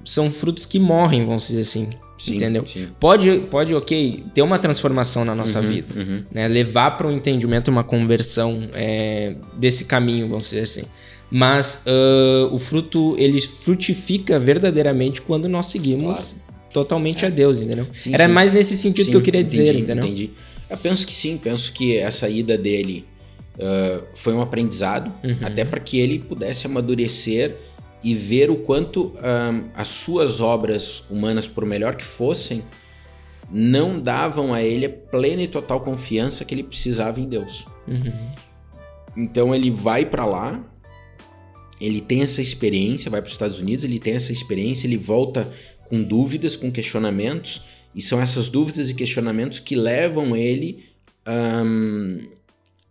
[0.04, 1.88] são frutos que morrem, vamos dizer assim.
[2.26, 2.66] Sim, entendeu?
[2.66, 2.88] Sim.
[3.00, 5.88] Pode, pode, ok, ter uma transformação na nossa Uhum, vida.
[6.00, 6.24] uhum.
[6.32, 6.48] Né?
[6.48, 10.84] Levar para um entendimento, uma conversão é, desse caminho, vamos dizer assim.
[11.30, 16.36] Mas ah, o fruto, ele frutifica verdadeiramente quando nós seguimos
[16.72, 17.88] totalmente a Deus, entendeu?
[17.94, 17.98] É.
[18.00, 20.06] Sim, Era mais nesse sentido que eu queria dizer, entendi, entendeu?
[20.06, 20.32] Entendi.
[20.70, 23.06] Eu penso que sim, penso que essa ida dele
[23.60, 25.38] ah, foi um aprendizado, Uhum.
[25.42, 27.56] até para que ele pudesse amadurecer
[28.04, 32.63] e ver o quanto ah, as suas obras humanas, por melhor que fossem,
[33.50, 37.66] não davam a ele a plena e total confiança que ele precisava em Deus.
[37.88, 38.13] Uhum.
[39.16, 40.60] Então ele vai para lá,
[41.80, 45.52] ele tem essa experiência, vai para os Estados Unidos, ele tem essa experiência, ele volta
[45.88, 47.62] com dúvidas, com questionamentos,
[47.94, 50.86] e são essas dúvidas e questionamentos que levam ele
[51.26, 52.28] ahn,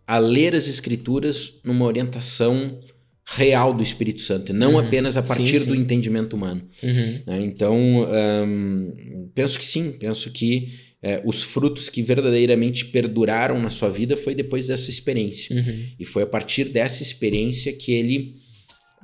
[0.07, 2.79] a ler as escrituras numa orientação
[3.25, 4.79] real do Espírito Santo, não Uhum.
[4.79, 5.69] apenas a Sim, partir sim.
[5.69, 6.61] do entendimento humano.
[6.81, 7.21] Uhum.
[7.25, 7.41] né?
[7.41, 13.89] Então, ahn, penso que sim, penso que eh, os frutos que verdadeiramente perduraram na sua
[13.89, 15.55] vida foi depois dessa experiência.
[15.55, 15.85] Uhum.
[15.99, 18.35] E foi a partir dessa experiência que ele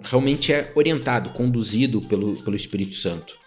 [0.02, 3.38] realmente é orientado, conduzido pelo, pelo Espírito Santo.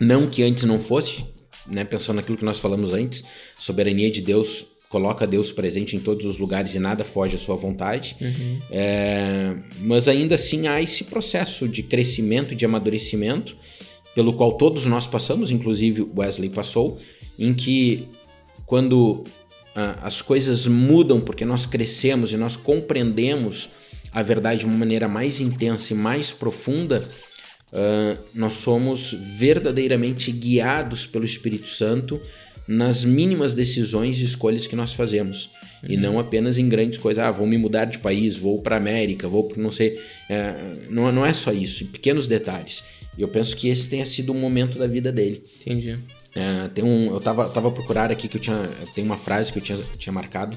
[0.00, 1.24] Não que antes não fosse,
[1.70, 1.84] né?
[1.84, 3.24] pensando naquilo que nós falamos antes,
[3.58, 7.56] soberania de Deus coloca Deus presente em todos os lugares e nada foge à sua
[7.56, 8.16] vontade.
[8.20, 8.58] Uhum.
[8.70, 13.56] É, mas ainda assim há esse processo de crescimento e de amadurecimento,
[14.14, 17.00] pelo qual todos nós passamos, inclusive Wesley passou,
[17.38, 18.08] em que
[18.64, 19.24] quando
[19.74, 23.70] ah, as coisas mudam porque nós crescemos e nós compreendemos
[24.12, 27.10] a verdade de uma maneira mais intensa e mais profunda,
[27.72, 32.20] ah, nós somos verdadeiramente guiados pelo Espírito Santo
[32.66, 35.50] nas mínimas decisões e escolhas que nós fazemos.
[35.86, 37.22] E não apenas em grandes coisas.
[37.22, 40.00] Ah, vou me mudar de país, vou para América, vou para não sei.
[40.30, 40.54] é,
[40.88, 42.82] não, não é só isso, em pequenos detalhes.
[43.16, 45.42] E eu penso que esse tenha sido um momento da vida dele.
[45.60, 45.98] Entendi.
[46.34, 48.70] É, tem um, eu tava, tava a procurar aqui que eu tinha.
[48.94, 50.56] Tem uma frase que eu tinha, tinha marcado.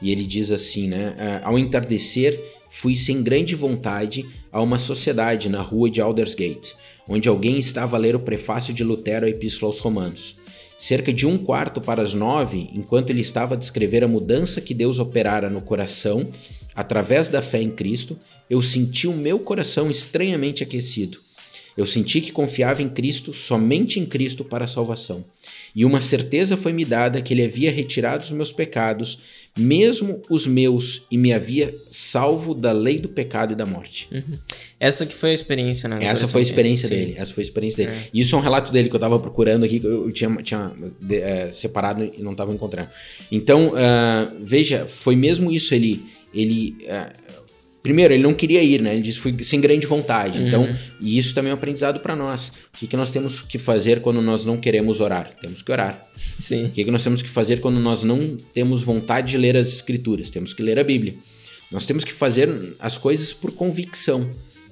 [0.00, 1.14] E ele diz assim, né?
[1.18, 2.40] é, Ao entardecer,
[2.70, 6.74] fui sem grande vontade a uma sociedade na rua de Aldersgate,
[7.08, 10.36] onde alguém estava a ler o prefácio de Lutero à Epístola aos Romanos.
[10.78, 14.72] Cerca de um quarto para as nove, enquanto ele estava a descrever a mudança que
[14.72, 16.24] Deus operara no coração,
[16.72, 18.16] através da fé em Cristo,
[18.48, 21.18] eu senti o meu coração estranhamente aquecido.
[21.76, 25.24] Eu senti que confiava em Cristo, somente em Cristo para a salvação.
[25.78, 29.20] E uma certeza foi me dada que ele havia retirado os meus pecados,
[29.56, 34.08] mesmo os meus, e me havia salvo da lei do pecado e da morte.
[34.80, 36.00] Essa que foi a experiência, né?
[36.00, 36.96] Essa foi a experiência Sim.
[36.96, 37.14] dele.
[37.16, 37.96] Essa foi a experiência dele.
[37.96, 38.08] É.
[38.12, 40.72] E Isso é um relato dele que eu tava procurando aqui, que eu tinha, tinha
[41.00, 42.88] de- é, separado e não tava encontrando.
[43.30, 45.72] Então, ah, veja, foi mesmo isso.
[45.72, 46.04] Ele.
[46.34, 47.12] ele ah,
[47.82, 48.92] primeiro, ele não queria ir, né?
[48.92, 50.42] Ele disse fui sem grande vontade.
[50.42, 50.76] Então, Uhum.
[51.00, 52.48] e isso também é um aprendizado para nós.
[52.74, 55.30] O que, que nós temos que fazer quando nós não queremos orar?
[55.40, 56.00] Temos que orar.
[56.40, 56.64] Sim.
[56.64, 59.68] O que, que nós temos que fazer quando nós não temos vontade de ler as
[59.68, 60.30] escrituras?
[60.30, 61.14] Temos que ler a Bíblia.
[61.70, 64.28] Nós temos que fazer as coisas por convicção.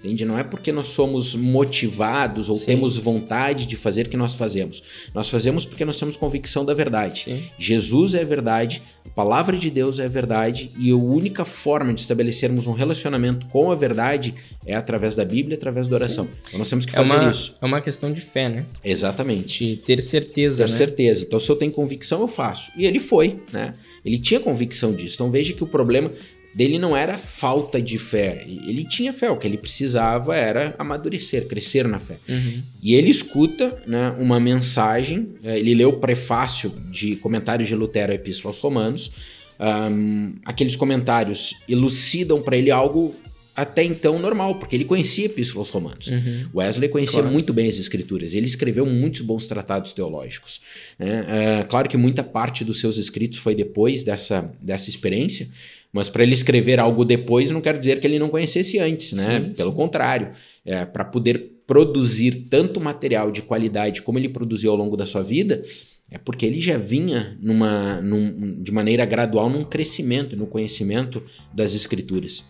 [0.07, 0.25] Entende?
[0.25, 2.67] Não é porque nós somos motivados ou Sim.
[2.67, 4.83] temos vontade de fazer que nós fazemos.
[5.13, 7.25] Nós fazemos porque nós temos convicção da verdade.
[7.25, 7.43] Sim.
[7.59, 11.93] Jesus é a verdade, a palavra de Deus é a verdade e a única forma
[11.93, 16.29] de estabelecermos um relacionamento com a verdade é através da Bíblia, através da oração.
[16.47, 17.55] Então nós temos que É fazer uma, isso.
[17.61, 18.65] é uma questão de fé, né?
[18.85, 19.65] Exatamente.
[19.67, 20.77] De ter certeza, Ter né?
[20.77, 21.25] certeza.
[21.25, 22.71] Então, se eu tenho convicção, eu faço.
[22.77, 23.73] E ele foi, né?
[24.05, 25.15] Ele tinha convicção disso.
[25.17, 26.11] Então, veja que o problema
[26.57, 28.45] dele não era falta de fé.
[28.47, 29.31] Ele tinha fé.
[29.31, 32.17] O que ele precisava era amadurecer, crescer na fé.
[32.29, 32.63] Uhum.
[32.83, 35.29] E ele escuta né, uma mensagem.
[35.45, 39.11] eh, Ele leu o prefácio de comentários de Lutero à Epístola aos Romanos.
[39.59, 43.15] Ahm, aqueles comentários elucidam para ele algo
[43.55, 46.09] até então normal, porque ele conhecia a Epístola aos Romanos.
[46.09, 46.47] Uhum.
[46.55, 47.33] Wesley conhecia Claro.
[47.33, 48.35] muito bem as escrituras.
[48.35, 50.61] Ele escreveu muitos bons tratados teológicos.
[50.99, 51.61] né?
[51.61, 55.49] É, claro que muita parte dos seus escritos foi depois dessa, dessa experiência,
[55.97, 59.41] mas para ele escrever algo depois não quer dizer que ele não conhecesse antes, né?
[59.41, 59.77] Sim, Pelo sim.
[59.77, 60.31] contrário,
[60.65, 65.23] é, para poder produzir tanto material de qualidade como ele produziu ao longo da sua
[65.23, 65.63] vida,
[66.11, 71.75] é porque ele já vinha numa, num- de maneira gradual num crescimento, no conhecimento das
[71.75, 72.45] escrituras.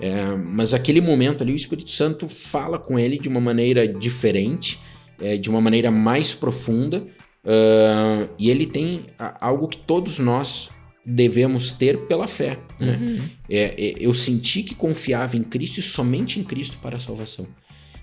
[0.00, 4.78] É, mas aquele momento ali, o Espírito Santo fala com ele de uma maneira diferente,
[5.20, 7.06] é, de uma maneira mais profunda,
[7.44, 9.04] ah, e ele tem
[9.40, 10.70] algo que todos nós
[11.04, 12.58] devemos ter pela fé.
[12.80, 12.98] Né?
[13.00, 13.28] Uhum.
[13.48, 17.46] É, é, eu senti que confiava em Cristo e somente em Cristo para a salvação.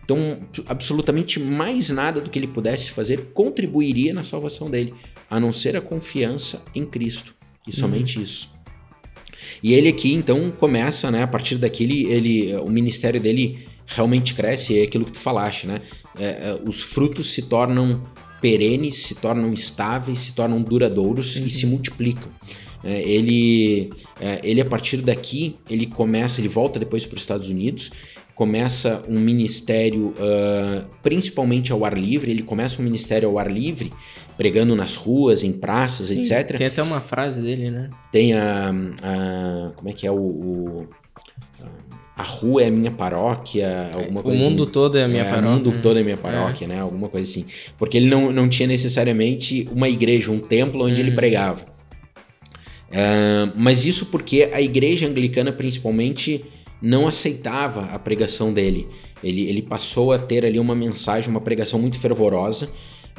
[0.04, 4.94] Então, absolutamente mais nada do que ele pudesse fazer contribuiria na salvação dele,
[5.30, 7.36] a não ser a confiança em Cristo.
[7.68, 8.24] E somente uhum.
[8.24, 8.50] isso.
[9.62, 11.24] E ele aqui, então, começa, né?
[11.24, 15.82] A partir daquele, ele, o ministério dele realmente cresce, é aquilo que tu falaste, né?
[16.18, 18.04] É, é, os frutos se tornam
[18.42, 21.46] perenes, se tornam estáveis, se tornam duradouros uhum.
[21.46, 22.32] e se multiplicam.
[22.84, 27.50] É, ele, é, ele, a partir daqui, ele começa, ele volta depois para os Estados
[27.50, 27.92] Unidos,
[28.34, 33.92] começa um ministério uh, principalmente ao ar livre, ele começa um ministério ao ar livre,
[34.38, 36.58] pregando nas ruas, em praças, Sim, etc.
[36.58, 37.90] Tem até uma frase dele, né?
[38.14, 38.72] Tem a.
[39.04, 40.88] a como é que é o, o
[42.20, 44.72] a rua é a minha paróquia, alguma coisa O mundo assim.
[44.74, 45.50] todo é a minha é, paróquia.
[45.50, 46.68] O mundo todo é a minha paróquia, é.
[46.68, 46.82] né?
[46.82, 47.46] Alguma coisa assim.
[47.78, 51.16] Porque ele não, não tinha necessariamente uma igreja, um templo onde ele uhum.
[51.16, 51.66] pregava.
[52.90, 56.44] Uh, mas isso porque a igreja anglicana, principalmente,
[56.82, 58.88] não aceitava a pregação dele.
[59.24, 62.70] Ele, ele passou a ter ali uma mensagem, uma pregação muito fervorosa,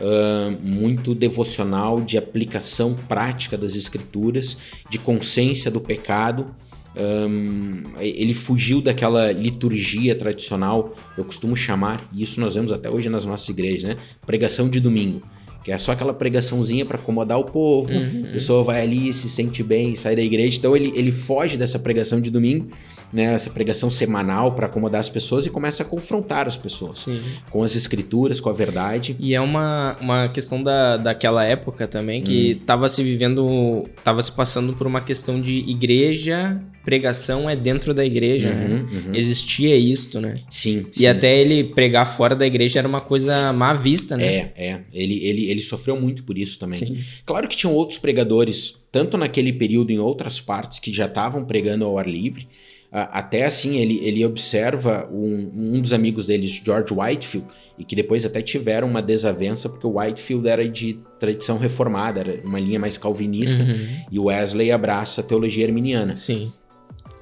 [0.00, 4.56] uh, muito devocional, de aplicação prática das escrituras,
[4.88, 6.54] de consciência do pecado.
[6.96, 13.08] Um, ele fugiu daquela liturgia tradicional, eu costumo chamar, e isso nós vemos até hoje
[13.08, 13.96] nas nossas igrejas, né?
[14.26, 15.22] Pregação de domingo
[15.70, 18.24] que é só aquela pregaçãozinha para acomodar o povo, uhum.
[18.28, 20.58] a pessoa vai ali, se sente bem, sai da igreja.
[20.58, 22.66] Então ele, ele foge dessa pregação de domingo
[23.12, 27.20] né, essa pregação semanal para acomodar as pessoas e começa a confrontar as pessoas Sim.
[27.50, 29.16] com as escrituras, com a verdade.
[29.18, 32.88] E é uma, uma questão da, daquela época também que estava hum.
[32.88, 38.48] se vivendo, estava se passando por uma questão de igreja, pregação é dentro da igreja.
[38.48, 38.86] Uhum, né?
[39.06, 39.14] uhum.
[39.14, 40.36] Existia isto, né?
[40.48, 44.24] Sim, sim, E até ele pregar fora da igreja era uma coisa má vista, né?
[44.26, 44.80] É, é.
[44.92, 46.78] Ele, ele, ele sofreu muito por isso também.
[46.78, 46.98] Sim.
[47.26, 51.84] Claro que tinham outros pregadores, tanto naquele período em outras partes, que já estavam pregando
[51.84, 52.46] ao ar livre
[52.92, 57.46] até assim, ele, ele observa um, um dos amigos deles, George Whitefield,
[57.78, 62.40] e que depois até tiveram uma desavença, porque o Whitefield era de tradição reformada, era
[62.44, 63.86] uma linha mais calvinista, uhum.
[64.10, 66.16] e o Wesley abraça a teologia arminiana.
[66.16, 66.52] Sim.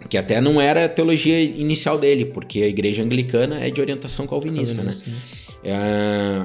[0.08, 4.26] Que até não era a teologia inicial dele, porque a igreja anglicana é de orientação
[4.26, 4.92] calvinista, né?
[4.92, 5.48] calvinista né?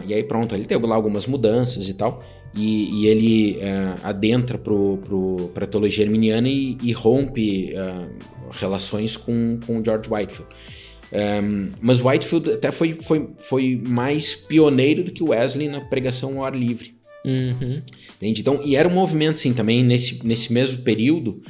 [0.04, 2.24] Uh, e aí pronto, ele teve lá algumas mudanças e tal,
[2.56, 8.10] e, e ele uh, adentra para a teologia arminiana e, e rompe uh,
[8.54, 10.54] relações com, com George Whitefield.
[11.13, 16.46] Um, mas Whitefield até foi, foi, foi mais pioneiro do que Wesley na pregação ao
[16.46, 16.96] ar livre.
[17.24, 17.82] Uhum.
[18.18, 18.42] Entende?
[18.42, 21.42] Então, e era um movimento, sim, também nesse, nesse mesmo período.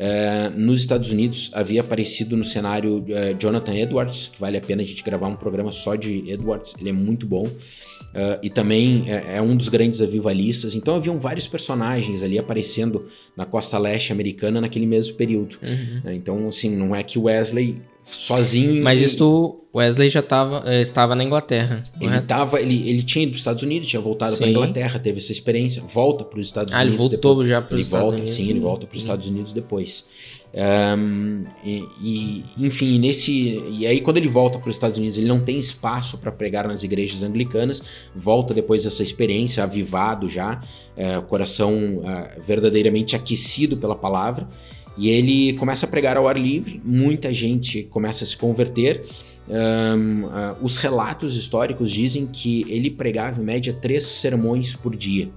[0.00, 4.80] Uh, nos Estados Unidos havia aparecido no cenário uh, Jonathan Edwards, que vale a pena
[4.80, 7.46] a gente gravar um programa só de Edwards, ele é muito bom.
[7.46, 10.74] Uh, e também é, um dos grandes avivalistas.
[10.74, 15.58] Então haviam vários personagens ali aparecendo na costa leste americana naquele mesmo período.
[15.62, 16.00] Uhum.
[16.04, 18.82] Uh, então, assim, não é que Wesley sozinho.
[18.82, 21.82] Mas isto, Wesley já tava, eh, estava na Inglaterra.
[22.00, 25.18] Ele, tava, ele, ele tinha ido para os Estados Unidos, tinha voltado para Inglaterra, teve
[25.18, 26.94] essa experiência, volta para os Estados ah, Unidos.
[26.94, 27.48] ele voltou depois.
[27.48, 28.34] já para os Estados volta, Unidos.
[28.34, 29.06] Sim, ele volta para os uhum.
[29.06, 30.06] Estados Unidos depois.
[30.52, 35.28] Um, e, e, enfim, nesse e aí quando ele volta para os Estados Unidos, ele
[35.28, 37.80] não tem espaço para pregar nas igrejas anglicanas.
[38.14, 40.60] Volta depois dessa experiência, avivado já,
[40.96, 44.48] é, coração é, verdadeiramente aquecido pela palavra.
[44.96, 46.80] E ele começa a pregar ao ar livre.
[46.84, 49.02] Muita gente começa a se converter.
[49.48, 55.30] Um, uh, os relatos históricos dizem que ele pregava em média três sermões por dia.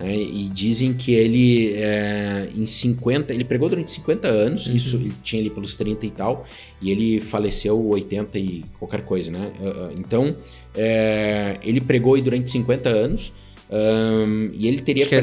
[0.00, 0.16] Né?
[0.16, 4.74] E dizem que ele, é, em 50, ele pregou durante 50 anos, uhum.
[4.74, 6.46] isso ele tinha ali pelos 30 e tal,
[6.80, 9.52] e ele faleceu 80 e qualquer coisa, né?
[9.60, 10.34] Ah, ah, então,
[10.74, 13.34] é, ele pregou durante 50 anos,
[13.70, 15.02] um, e ele teria...
[15.02, 15.20] Acho que é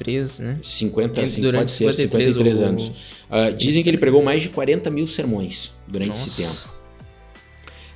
[0.00, 0.58] 53, né?
[0.62, 2.88] 50, sim, pode ser, 53, 53 anos.
[2.88, 6.42] Uh, dizem que ele pregou mais de 40 mil sermões durante Nossa.
[6.42, 6.80] esse tempo.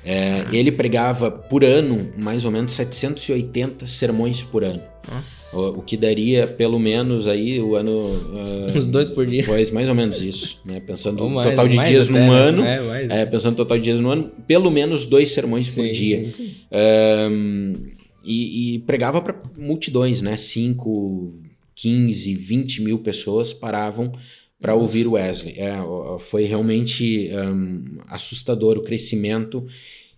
[0.07, 4.83] É, ele pregava por ano mais ou menos 780 sermões por ano.
[5.11, 5.57] Nossa.
[5.57, 7.91] O, o que daria pelo menos aí o ano.
[7.91, 9.45] Uh, Uns dois por dia.
[9.47, 10.61] Pois, mais ou menos isso.
[10.63, 10.79] Né?
[10.79, 12.39] Pensando no total de dias até, num né?
[12.39, 12.65] ano.
[12.65, 15.83] É, mais, é, pensando no total de dias no ano, pelo menos dois sermões sim,
[15.83, 16.19] por dia.
[16.19, 16.55] Sim, sim.
[16.71, 17.75] Um,
[18.23, 20.37] e, e, pregava para multidões, né?
[20.37, 21.33] 5,
[21.75, 24.13] 15, 20 mil pessoas paravam
[24.61, 25.55] para ouvir Wesley.
[25.59, 25.75] É,
[26.21, 29.67] foi realmente um, assustador o crescimento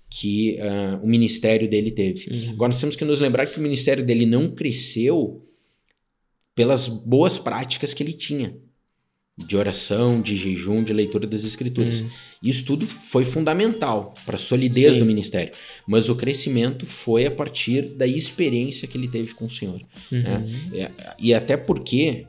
[0.08, 2.28] que uh, o ministério dele teve.
[2.30, 2.50] Uhum.
[2.50, 5.44] Agora nós temos que nos lembrar que o ministério dele não cresceu
[6.54, 8.56] pelas boas práticas que ele tinha
[9.36, 12.00] de oração, de jejum, de leitura das escrituras.
[12.00, 12.08] Uhum.
[12.42, 14.98] Isso tudo foi fundamental para a solidez Sim.
[15.00, 15.52] do ministério.
[15.86, 19.80] Mas o crescimento foi a partir da experiência que ele teve com o Senhor.
[20.10, 20.20] Uhum.
[20.20, 20.90] Né?
[21.18, 22.26] E até porque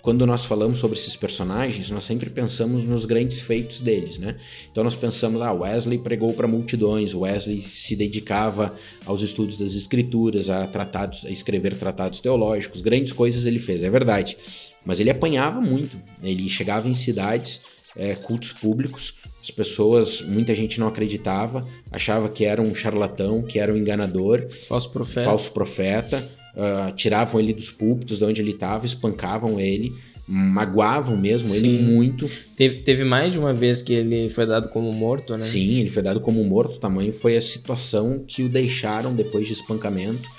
[0.00, 4.36] quando nós falamos sobre esses personagens, nós sempre pensamos nos grandes feitos deles, né?
[4.70, 8.74] Então nós pensamos, ah, Wesley pregou para multidões, Wesley se dedicava
[9.04, 13.90] aos estudos das escrituras, a tratados, a escrever tratados teológicos, grandes coisas ele fez, é
[13.90, 14.38] verdade.
[14.88, 17.60] Mas ele apanhava muito, ele chegava em cidades,
[17.94, 21.62] é, cultos públicos, as pessoas, muita gente não acreditava,
[21.92, 27.38] achava que era um charlatão, que era um enganador, falso profeta, falso profeta uh, tiravam
[27.38, 29.92] ele dos púlpitos de onde ele estava, espancavam ele,
[30.26, 31.56] magoavam mesmo Sim.
[31.56, 32.30] ele muito.
[32.56, 35.38] Teve, teve mais de uma vez que ele foi dado como morto, né?
[35.38, 36.76] Sim, ele foi dado como morto.
[36.76, 40.30] O tamanho foi a situação que o deixaram depois de espancamento.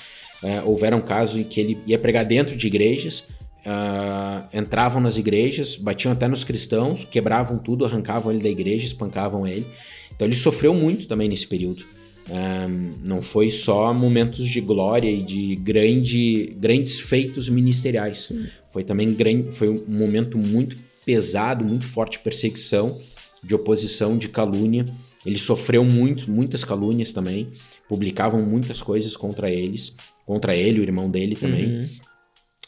[0.42, 3.28] Uh, houveram casos em que ele ia pregar dentro de igrejas,
[3.66, 9.46] uh, entravam nas igrejas, batiam até nos cristãos, quebravam tudo, arrancavam ele da igreja, espancavam
[9.48, 9.68] ele.
[10.16, 11.84] Então ele sofreu muito também nesse período.
[12.30, 18.32] Um, não foi só momentos de glória e de grande, grandes feitos ministeriais.
[18.72, 23.00] Foi também grande, foi um momento muito pesado, muito forte de perseguição,
[23.44, 24.86] de oposição, de calúnia.
[25.26, 27.48] Ele sofreu muito, muitas calúnias também.
[27.88, 29.96] Publicavam muitas coisas contra eles,
[30.26, 31.80] contra ele, o irmão dele também.
[31.80, 31.90] Uhum.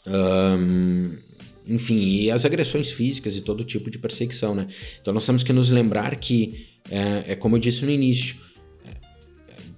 [0.05, 1.15] Um,
[1.67, 4.67] enfim, e as agressões físicas e todo tipo de perseguição, né?
[5.01, 8.35] Então nós temos que nos lembrar que, é, é como eu disse no início,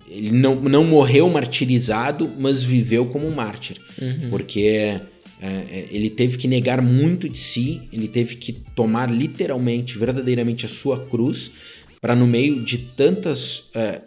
[0.10, 3.78] ele não, não morreu martirizado, mas viveu como um mártir.
[4.00, 4.30] Uhum.
[4.30, 5.02] Porque
[5.42, 10.70] é, ele teve que negar muito de si, ele teve que tomar literalmente, verdadeiramente a
[10.70, 11.52] sua cruz,
[12.00, 14.02] para no meio de tantas é,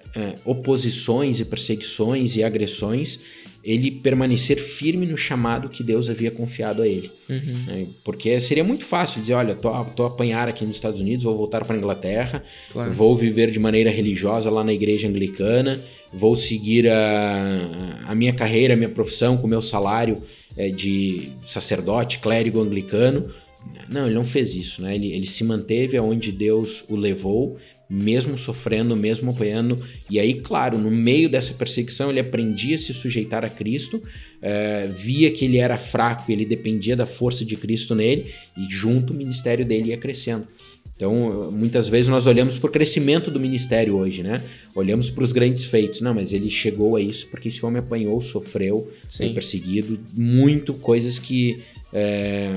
[0.44, 3.20] oposições e perseguições e agressões,
[3.66, 7.10] ele permanecer firme no chamado que Deus havia confiado a ele.
[7.28, 7.64] Uhum.
[7.68, 11.24] É, porque seria muito fácil dizer, olha, tô, tô a apanhar aqui nos Estados Unidos,
[11.24, 12.92] vou voltar para a Inglaterra, claro.
[12.92, 15.80] vou viver de maneira religiosa lá na igreja anglicana,
[16.12, 20.22] vou seguir a, a minha carreira, a minha profissão com o meu salário
[20.56, 23.28] é, de sacerdote, clérigo anglicano.
[23.88, 24.94] Não, ele não fez isso, né?
[24.94, 27.56] Ele, ele se manteve aonde Deus o levou,
[27.88, 29.80] mesmo sofrendo, mesmo apanhando.
[30.10, 34.02] E aí, claro, no meio dessa perseguição, ele aprendia a se sujeitar a Cristo,
[34.42, 39.12] é, via que ele era fraco, ele dependia da força de Cristo nele, e junto
[39.12, 40.46] o ministério dele ia crescendo.
[40.96, 44.42] Então, muitas vezes nós olhamos para o crescimento do ministério hoje, né?
[44.74, 46.00] Olhamos para os grandes feitos.
[46.00, 49.24] Não, mas ele chegou a isso porque esse homem apanhou, sofreu, Sim.
[49.24, 50.00] foi perseguido.
[50.14, 51.60] Muito coisas que
[51.92, 52.54] é,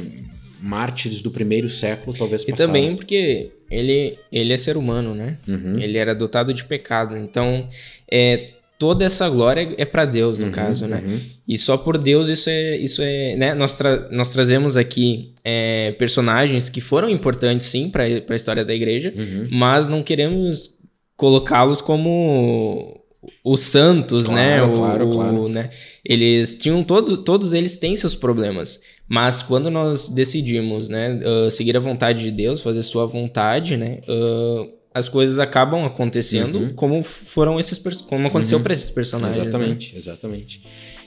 [0.61, 2.63] mártires do primeiro século talvez passaram.
[2.63, 5.37] E também porque ele, ele é ser humano, né?
[5.47, 5.79] Uhum.
[5.79, 7.17] Ele era dotado de pecado.
[7.17, 7.67] Então,
[8.11, 8.45] é,
[8.77, 11.01] toda essa glória é para Deus, no uhum, caso, né?
[11.05, 11.19] Uhum.
[11.47, 13.53] E só por Deus isso é, isso é, né?
[13.53, 18.73] Nós, tra nós trazemos aqui é, personagens que foram importantes, sim, para a história da
[18.73, 19.47] igreja, uhum.
[19.51, 20.77] mas não queremos
[21.15, 23.03] colocá-los como
[23.43, 24.61] os santos, claro, né?
[24.63, 25.41] O, claro, claro.
[25.43, 25.69] O, né?
[26.05, 31.75] Eles tinham todos, todos eles têm seus problemas, mas quando nós decidimos, né, uh, seguir
[31.75, 36.73] a vontade de Deus, fazer sua vontade, né, uh, as coisas acabam acontecendo uhum.
[36.73, 38.63] como foram esses como aconteceu uhum.
[38.63, 39.37] para esses personagens.
[39.37, 39.49] Né?
[39.49, 39.97] Exatamente, né?
[39.97, 40.61] exatamente.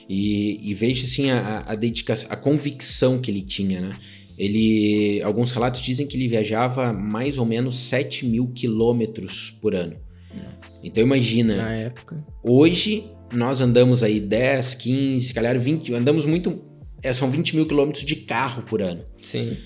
[0.08, 3.90] E, e veja assim a, a dedicação, a convicção que ele tinha, né?
[4.38, 9.96] Ele, alguns relatos dizem que ele viajava mais ou menos 7 mil quilômetros por ano.
[10.34, 10.80] Nossa.
[10.84, 11.56] Então imagina.
[11.56, 12.24] Na época.
[12.42, 16.64] Hoje nós andamos aí 10, 15, calhar 20, andamos muito.
[17.02, 19.04] É, são 20 mil quilômetros de carro por ano.
[19.20, 19.56] Sim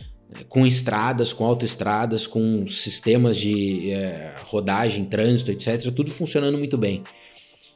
[0.48, 7.02] com estradas, com autoestradas, com sistemas de é, rodagem, trânsito, etc., tudo funcionando muito bem.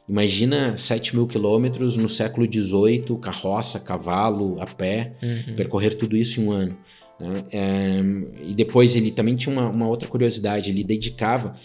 [0.07, 5.55] Imagina 7 mil quilômetros no século XVIII, carroça, cavalo, a pé, uhum.
[5.55, 6.77] percorrer tudo isso em um ano.
[7.19, 7.43] Né?
[7.51, 8.01] É,
[8.49, 11.55] e depois ele também tinha uma, uma, outra curiosidade, ele dedicava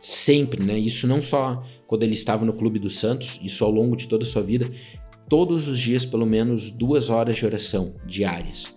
[0.00, 0.78] sempre, né?
[0.78, 4.24] isso não só quando ele estava no Clube dos Santos, isso ao longo de toda
[4.24, 4.70] a sua vida,
[5.28, 8.74] todos os dias pelo menos duas horas de oração diárias.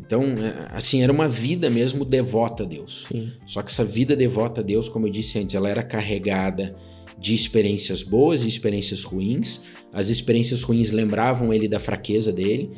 [0.00, 3.06] Então, é, assim, era uma vida mesmo devota a Deus.
[3.06, 3.30] Sim.
[3.44, 6.74] Só que essa vida devota a Deus, como eu disse antes, ela era carregada
[7.18, 9.60] de experiências boas e experiências ruins.
[9.92, 12.70] As experiências ruins lembravam ele da fraqueza dele,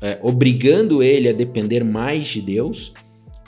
[0.00, 2.92] é, obrigando ele a depender mais de Deus,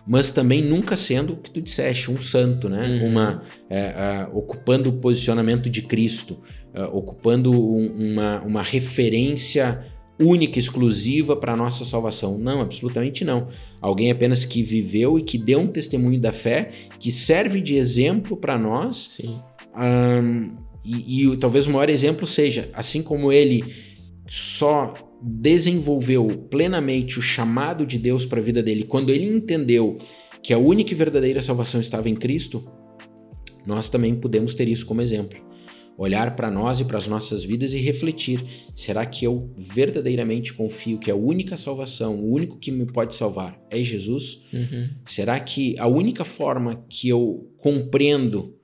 [0.06, 2.86] mas também nunca sendo o que tu disseste, um santo, né?
[2.86, 3.08] Uhum.
[3.08, 6.38] Uma, é, ocupando o posicionamento de Cristo,
[6.74, 9.84] é, ocupando um, uma, uma referência
[10.20, 12.36] única, exclusiva para a nossa salvação.
[12.38, 13.48] Não, absolutamente não.
[13.80, 18.36] Alguém apenas que viveu e que deu um testemunho da fé, que serve de exemplo
[18.36, 19.16] para nós.
[19.16, 19.36] Sim.
[19.74, 23.64] Um, e, e talvez o maior exemplo seja, assim como ele
[24.28, 24.92] só
[25.22, 29.98] desenvolveu plenamente o chamado de Deus para a vida dele quando ele entendeu
[30.42, 32.64] que a única e verdadeira salvação estava em Cristo,
[33.66, 35.38] nós também podemos ter isso como exemplo.
[35.98, 38.42] olhar para nós e para as nossas vidas e refletir:
[38.74, 43.60] será que eu verdadeiramente confio que a única salvação, o único que me pode salvar
[43.70, 44.42] é Jesus?
[44.50, 44.88] Uhum.
[45.04, 48.56] Será que a única forma que eu compreendo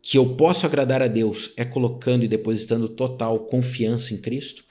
[0.00, 4.64] que eu posso agradar a Deus é colocando e depositando total confiança em Cristo?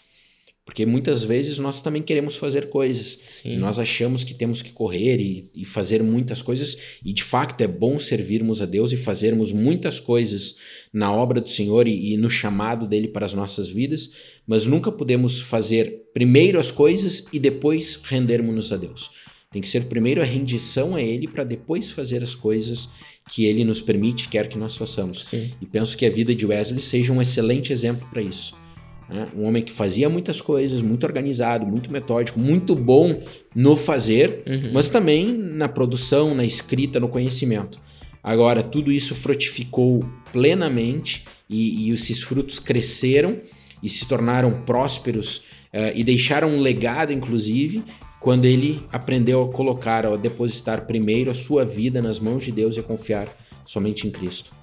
[0.65, 3.19] Porque muitas vezes nós também queremos fazer coisas.
[3.27, 3.57] Sim.
[3.57, 6.77] nós achamos que temos que correr e, e, fazer muitas coisas.
[7.03, 10.55] E de fato é bom servirmos a Deus e fazermos muitas coisas
[10.93, 14.09] na obra do Senhor e, e no chamado dele para as nossas vidas.
[14.47, 19.11] Mas nunca podemos fazer primeiro as coisas e depois rendermos-nos a Deus.
[19.51, 22.89] Tem que ser primeiro a rendição a Ele para depois fazer as coisas
[23.29, 25.25] que Ele nos permite, quer que nós façamos.
[25.25, 25.51] Sim.
[25.61, 28.62] E penso que a vida de Wesley seja um excelente exemplo para isso.
[29.09, 29.27] Né?
[29.35, 33.19] Um homem que fazia muitas coisas, muito organizado, muito metódico, muito bom
[33.55, 34.71] no fazer, uhum.
[34.73, 37.79] mas também na produção, na escrita, no conhecimento.
[38.23, 43.41] Agora, tudo isso frutificou plenamente e, e esses frutos cresceram
[43.81, 45.37] e se tornaram prósperos
[45.73, 47.83] uh, e deixaram um legado, inclusive,
[48.21, 52.77] quando ele aprendeu a colocar, a depositar primeiro a sua vida nas mãos de Deus
[52.77, 53.27] e a confiar
[53.65, 54.53] somente em Cristo.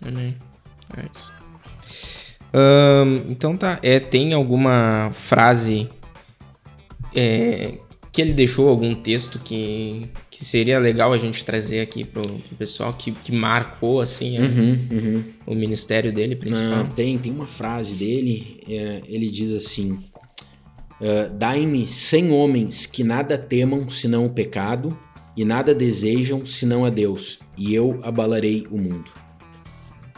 [0.00, 0.34] Amém.
[0.96, 1.41] É isso
[3.28, 3.78] então tá.
[3.82, 5.88] É, tem alguma frase
[7.14, 7.78] é,
[8.12, 12.56] que ele deixou, algum texto que, que seria legal a gente trazer aqui pro, pro
[12.56, 15.24] pessoal, que, que marcou assim uhum, uhum.
[15.46, 16.80] o ministério dele principal?
[16.80, 19.98] Ah, tem, tem uma frase dele, é, ele diz assim.
[21.00, 24.96] Uh, Dai-me cem homens que nada temam senão o pecado
[25.36, 29.10] e nada desejam senão a Deus, e eu abalarei o mundo.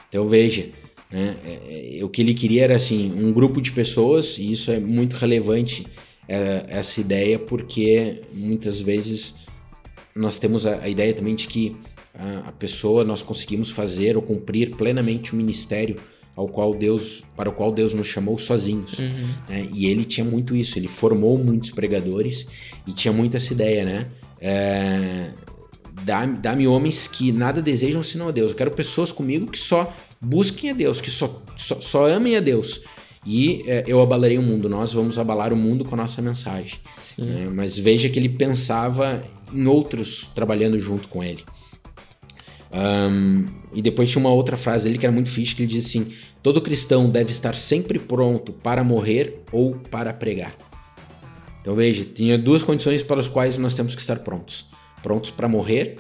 [0.09, 0.69] Então veja,
[1.11, 1.37] né?
[1.45, 4.81] É, é, o que ele queria era assim um grupo de pessoas e isso é
[4.81, 5.87] muito relevante
[6.29, 9.37] é, essa ideia porque muitas vezes
[10.15, 11.77] nós temos a, a ideia também de que
[12.15, 15.97] a, a, pessoa nós conseguimos fazer ou cumprir plenamente o ministério
[16.35, 19.29] ao qual Deus para o qual Deus nos chamou sozinhos uhum.
[19.49, 19.69] né?
[19.73, 22.47] e ele tinha muito isso ele formou muitos pregadores
[22.87, 24.07] e tinha muito essa ideia né
[24.41, 25.31] é,
[26.05, 29.95] dá-me dá homens que nada desejam senão a Deus eu quero pessoas comigo que só
[30.25, 32.81] busquem a Deus, que só, só, só amem a Deus.
[33.27, 36.79] E é, eu abalarei o mundo, nós vamos abalar o mundo com a nossa mensagem.
[37.19, 39.23] É, mas veja que ele pensava
[39.53, 41.45] em outros trabalhando junto com ele.
[42.73, 45.87] Um, e depois tinha uma outra frase dele que era muito fixe, que ele diz
[45.87, 46.13] assim:
[46.43, 50.55] Todo cristão deve estar sempre pronto para morrer ou para pregar.
[51.61, 54.67] Então veja, tinha duas condições para as quais nós temos que estar prontos:
[55.03, 55.99] prontos para morrer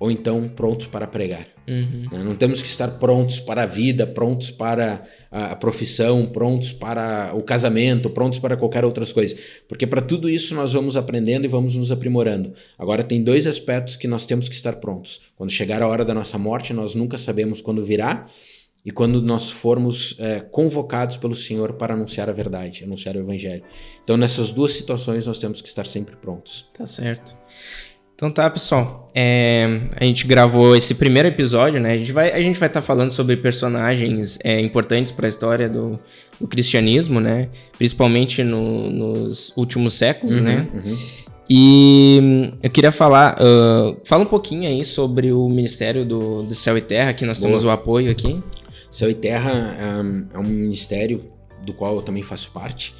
[0.00, 1.46] ou então prontos para pregar.
[1.66, 2.06] Uhum.
[2.10, 2.24] Né?
[2.24, 7.42] Não temos que estar prontos para a vida, prontos para a profissão, prontos para o
[7.42, 9.38] casamento, prontos para qualquer outras coisas.
[9.68, 12.54] Porque para tudo isso nós vamos aprendendo e vamos nos aprimorando.
[12.78, 15.20] Agora tem dois aspectos que nós temos que estar prontos.
[15.36, 18.26] Quando chegar a hora da nossa morte, nós nunca sabemos quando virá.
[18.84, 23.62] E quando nós formos é, convocados pelo Senhor para anunciar a verdade, anunciar o Evangelho.
[24.02, 26.70] Então, nessas duas situações, nós temos que estar sempre prontos.
[26.72, 27.36] Tá certo.
[28.18, 29.08] Então tá, pessoal.
[29.14, 31.92] É, a gente gravou esse primeiro episódio, né?
[31.92, 35.28] A gente vai a gente vai estar tá falando sobre personagens é, importantes para a
[35.28, 36.00] história do,
[36.40, 37.48] do, cristianismo, né?
[37.76, 40.66] Principalmente no, nos últimos séculos, uhum, né?
[40.74, 40.98] Uhum.
[41.48, 46.76] E eu queria falar, uh, fala um pouquinho aí sobre o Ministério do, do Céu
[46.76, 47.50] e Terra, que nós Boa.
[47.50, 48.42] temos o apoio aqui.
[48.90, 49.52] Céu e Terra
[50.02, 51.24] um, é um ministério
[51.64, 52.92] do qual eu também faço parte.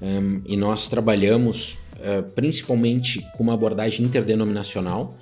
[0.00, 5.16] Um, e nós trabalhamos uh, principalmente com uma abordagem interdenominacional.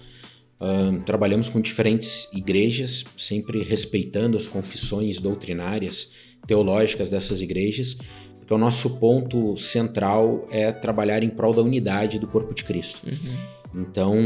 [0.60, 6.10] Uh, trabalhamos com diferentes igrejas, sempre respeitando as confissões doutrinárias,
[6.46, 7.98] teológicas dessas igrejas,
[8.38, 13.00] porque o nosso ponto central é trabalhar em prol da unidade do corpo de Cristo.
[13.06, 13.82] Uhum.
[13.82, 14.16] Então,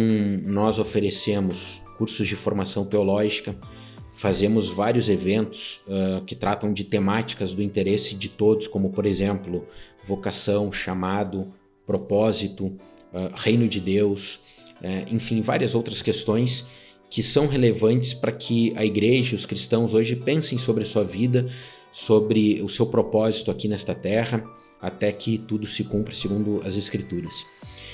[0.44, 3.54] nós oferecemos cursos de formação teológica,
[4.12, 9.66] fazemos vários eventos uh, que tratam de temáticas do interesse de todos, como, por exemplo,
[10.04, 11.52] vocação, chamado,
[11.86, 14.36] propósito, uh, reino de Deus,
[14.80, 16.66] uh, enfim, várias outras questões
[17.10, 21.48] que são relevantes para que a igreja, os cristãos hoje pensem sobre a sua vida,
[21.92, 24.44] sobre o seu propósito aqui nesta terra,
[24.80, 27.46] até que tudo se cumpra segundo as Escrituras.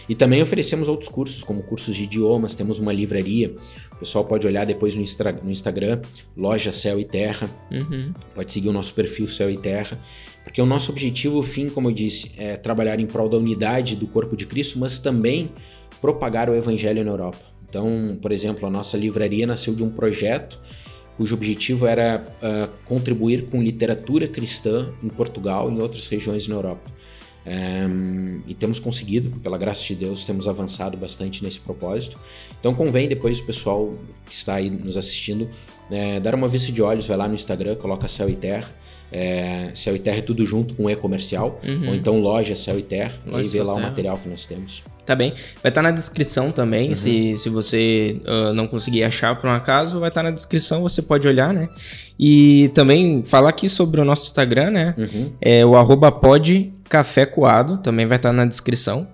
[0.08, 3.54] E também oferecemos outros cursos, como cursos de idiomas, temos uma livraria.
[3.92, 5.04] O pessoal pode olhar depois no,
[5.44, 6.02] no Instagram,
[6.36, 7.48] Loja Céu e Terra.
[7.70, 8.12] Uhum.
[8.34, 10.00] Pode seguir o nosso perfil Céu e Terra.
[10.50, 13.94] Porque o nosso objetivo, o fim, como eu disse, é trabalhar em prol da unidade
[13.94, 15.52] do corpo de Cristo, mas também
[16.00, 17.38] propagar o evangelho na Europa.
[17.68, 20.60] Então, por exemplo, a nossa livraria nasceu de um projeto
[21.16, 26.56] cujo objetivo era uh, contribuir com literatura cristã em Portugal e em outras regiões na
[26.56, 26.90] Europa.
[27.46, 27.86] É,
[28.46, 32.18] e temos conseguido, pela graça de Deus, temos avançado bastante nesse propósito.
[32.58, 33.94] Então convém depois o pessoal
[34.26, 35.48] que está aí nos assistindo
[35.90, 38.74] é, dar uma vista de olhos, vai lá no Instagram, coloca Céu e Terra.
[39.12, 41.88] É, Céu e Terra é tudo junto com e-comercial, uhum.
[41.88, 43.86] ou então loja Céu e Terra, loja e vê lá Terra.
[43.86, 44.82] o material que nós temos.
[45.04, 45.30] Tá bem.
[45.62, 46.94] Vai estar tá na descrição também, uhum.
[46.94, 50.82] se, se você uh, não conseguir achar por um acaso, vai estar tá na descrição,
[50.82, 51.68] você pode olhar, né?
[52.18, 54.94] E também falar aqui sobre o nosso Instagram, né?
[54.96, 55.32] Uhum.
[55.40, 59.08] É o arroba coado, também vai estar tá na descrição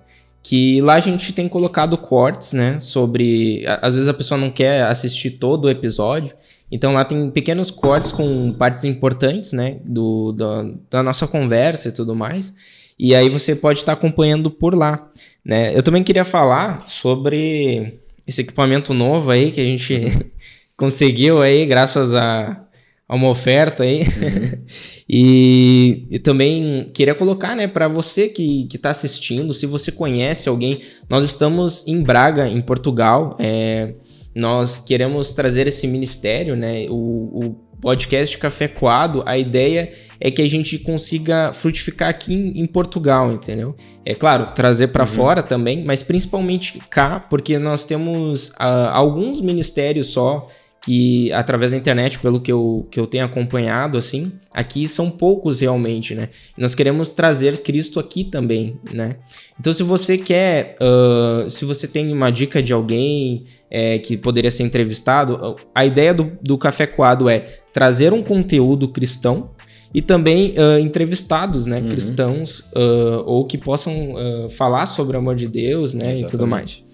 [0.47, 3.65] que lá a gente tem colocado cortes, né, sobre...
[3.81, 6.33] Às vezes a pessoa não quer assistir todo o episódio,
[6.71, 11.91] então lá tem pequenos cortes com partes importantes, né, do, do da nossa conversa e
[11.91, 12.53] tudo mais.
[12.99, 15.09] E aí você pode estar acompanhando por lá,
[15.45, 15.75] né?
[15.75, 20.31] Eu também queria falar sobre esse equipamento novo aí que a gente
[20.75, 22.65] conseguiu aí graças a,
[23.07, 24.01] a uma oferta aí.
[24.01, 24.59] Uhum.
[25.07, 30.81] e, e, também queria colocar, né, para você que está assistindo, se você conhece alguém,
[31.07, 33.37] nós estamos em Braga, em Portugal.
[33.39, 33.93] É,
[34.37, 36.85] nós queremos trazer esse ministério, né?
[36.89, 42.61] O, o podcast Café Coado, a ideia é que a gente consiga frutificar aqui em,
[42.61, 43.75] em Portugal, entendeu?
[44.05, 45.11] É claro, trazer para uhum.
[45.11, 50.47] fora também, mas principalmente cá, porque nós temos uh, alguns ministérios só
[50.81, 55.59] que através da internet, pelo que eu, que eu tenho acompanhado, assim, aqui são poucos
[55.59, 56.29] realmente, né?
[56.57, 59.17] Nós queremos trazer Cristo aqui também, né?
[59.59, 64.51] Então, se você quer, uh, se você tem uma dica de alguém é, que poderia
[64.51, 69.51] ser entrevistado, a ideia do, do Café Coado é trazer um conteúdo cristão
[69.93, 71.89] e também uh, entrevistados, né, uhum.
[71.89, 74.15] cristãos, uh, ou que possam
[74.51, 76.27] falar sobre o amor de Deus, né, Exatamente.
[76.27, 76.86] e tudo mais.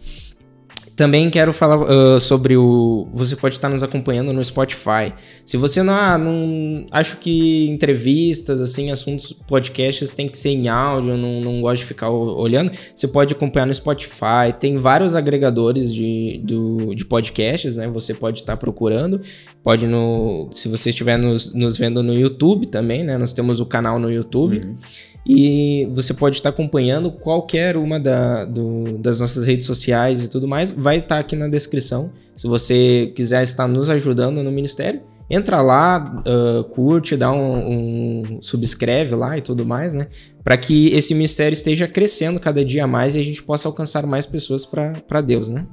[0.96, 3.08] Também quero falar uh, sobre o.
[3.14, 5.14] Você pode estar nos acompanhando no Spotify.
[5.44, 6.86] Se você não, ah, não.
[6.92, 11.86] Acho que entrevistas, assim, assuntos, podcasts tem que ser em áudio, não, não gosto de
[11.86, 12.72] ficar olhando.
[12.96, 14.54] Você pode acompanhar no Spotify.
[14.60, 17.88] Tem vários agregadores de, do, de podcasts, né?
[17.88, 19.20] Você pode estar procurando.
[19.64, 20.50] Pode no.
[20.52, 23.18] Se você estiver nos, nos vendo no YouTube também, né?
[23.18, 24.60] Nós temos o canal no YouTube.
[24.60, 24.78] Uhum.
[25.26, 30.48] E você pode estar acompanhando qualquer uma da, do, das nossas redes sociais e tudo
[30.48, 30.72] mais.
[30.72, 32.12] Vai estar aqui na descrição.
[32.36, 38.42] Se você quiser estar nos ajudando no Ministério, entra lá, uh, curte, dá um, um,
[38.42, 40.08] subscreve lá e tudo mais, né?
[40.44, 44.26] Para que esse ministério esteja crescendo cada dia mais e a gente possa alcançar mais
[44.26, 45.66] pessoas para Deus, né?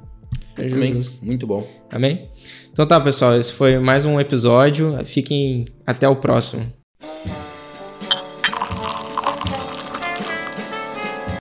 [0.57, 1.01] Amém.
[1.21, 1.67] Muito bom.
[1.91, 2.29] Amém?
[2.71, 4.97] Então tá, pessoal, esse foi mais um episódio.
[5.03, 6.71] Fiquem até o próximo.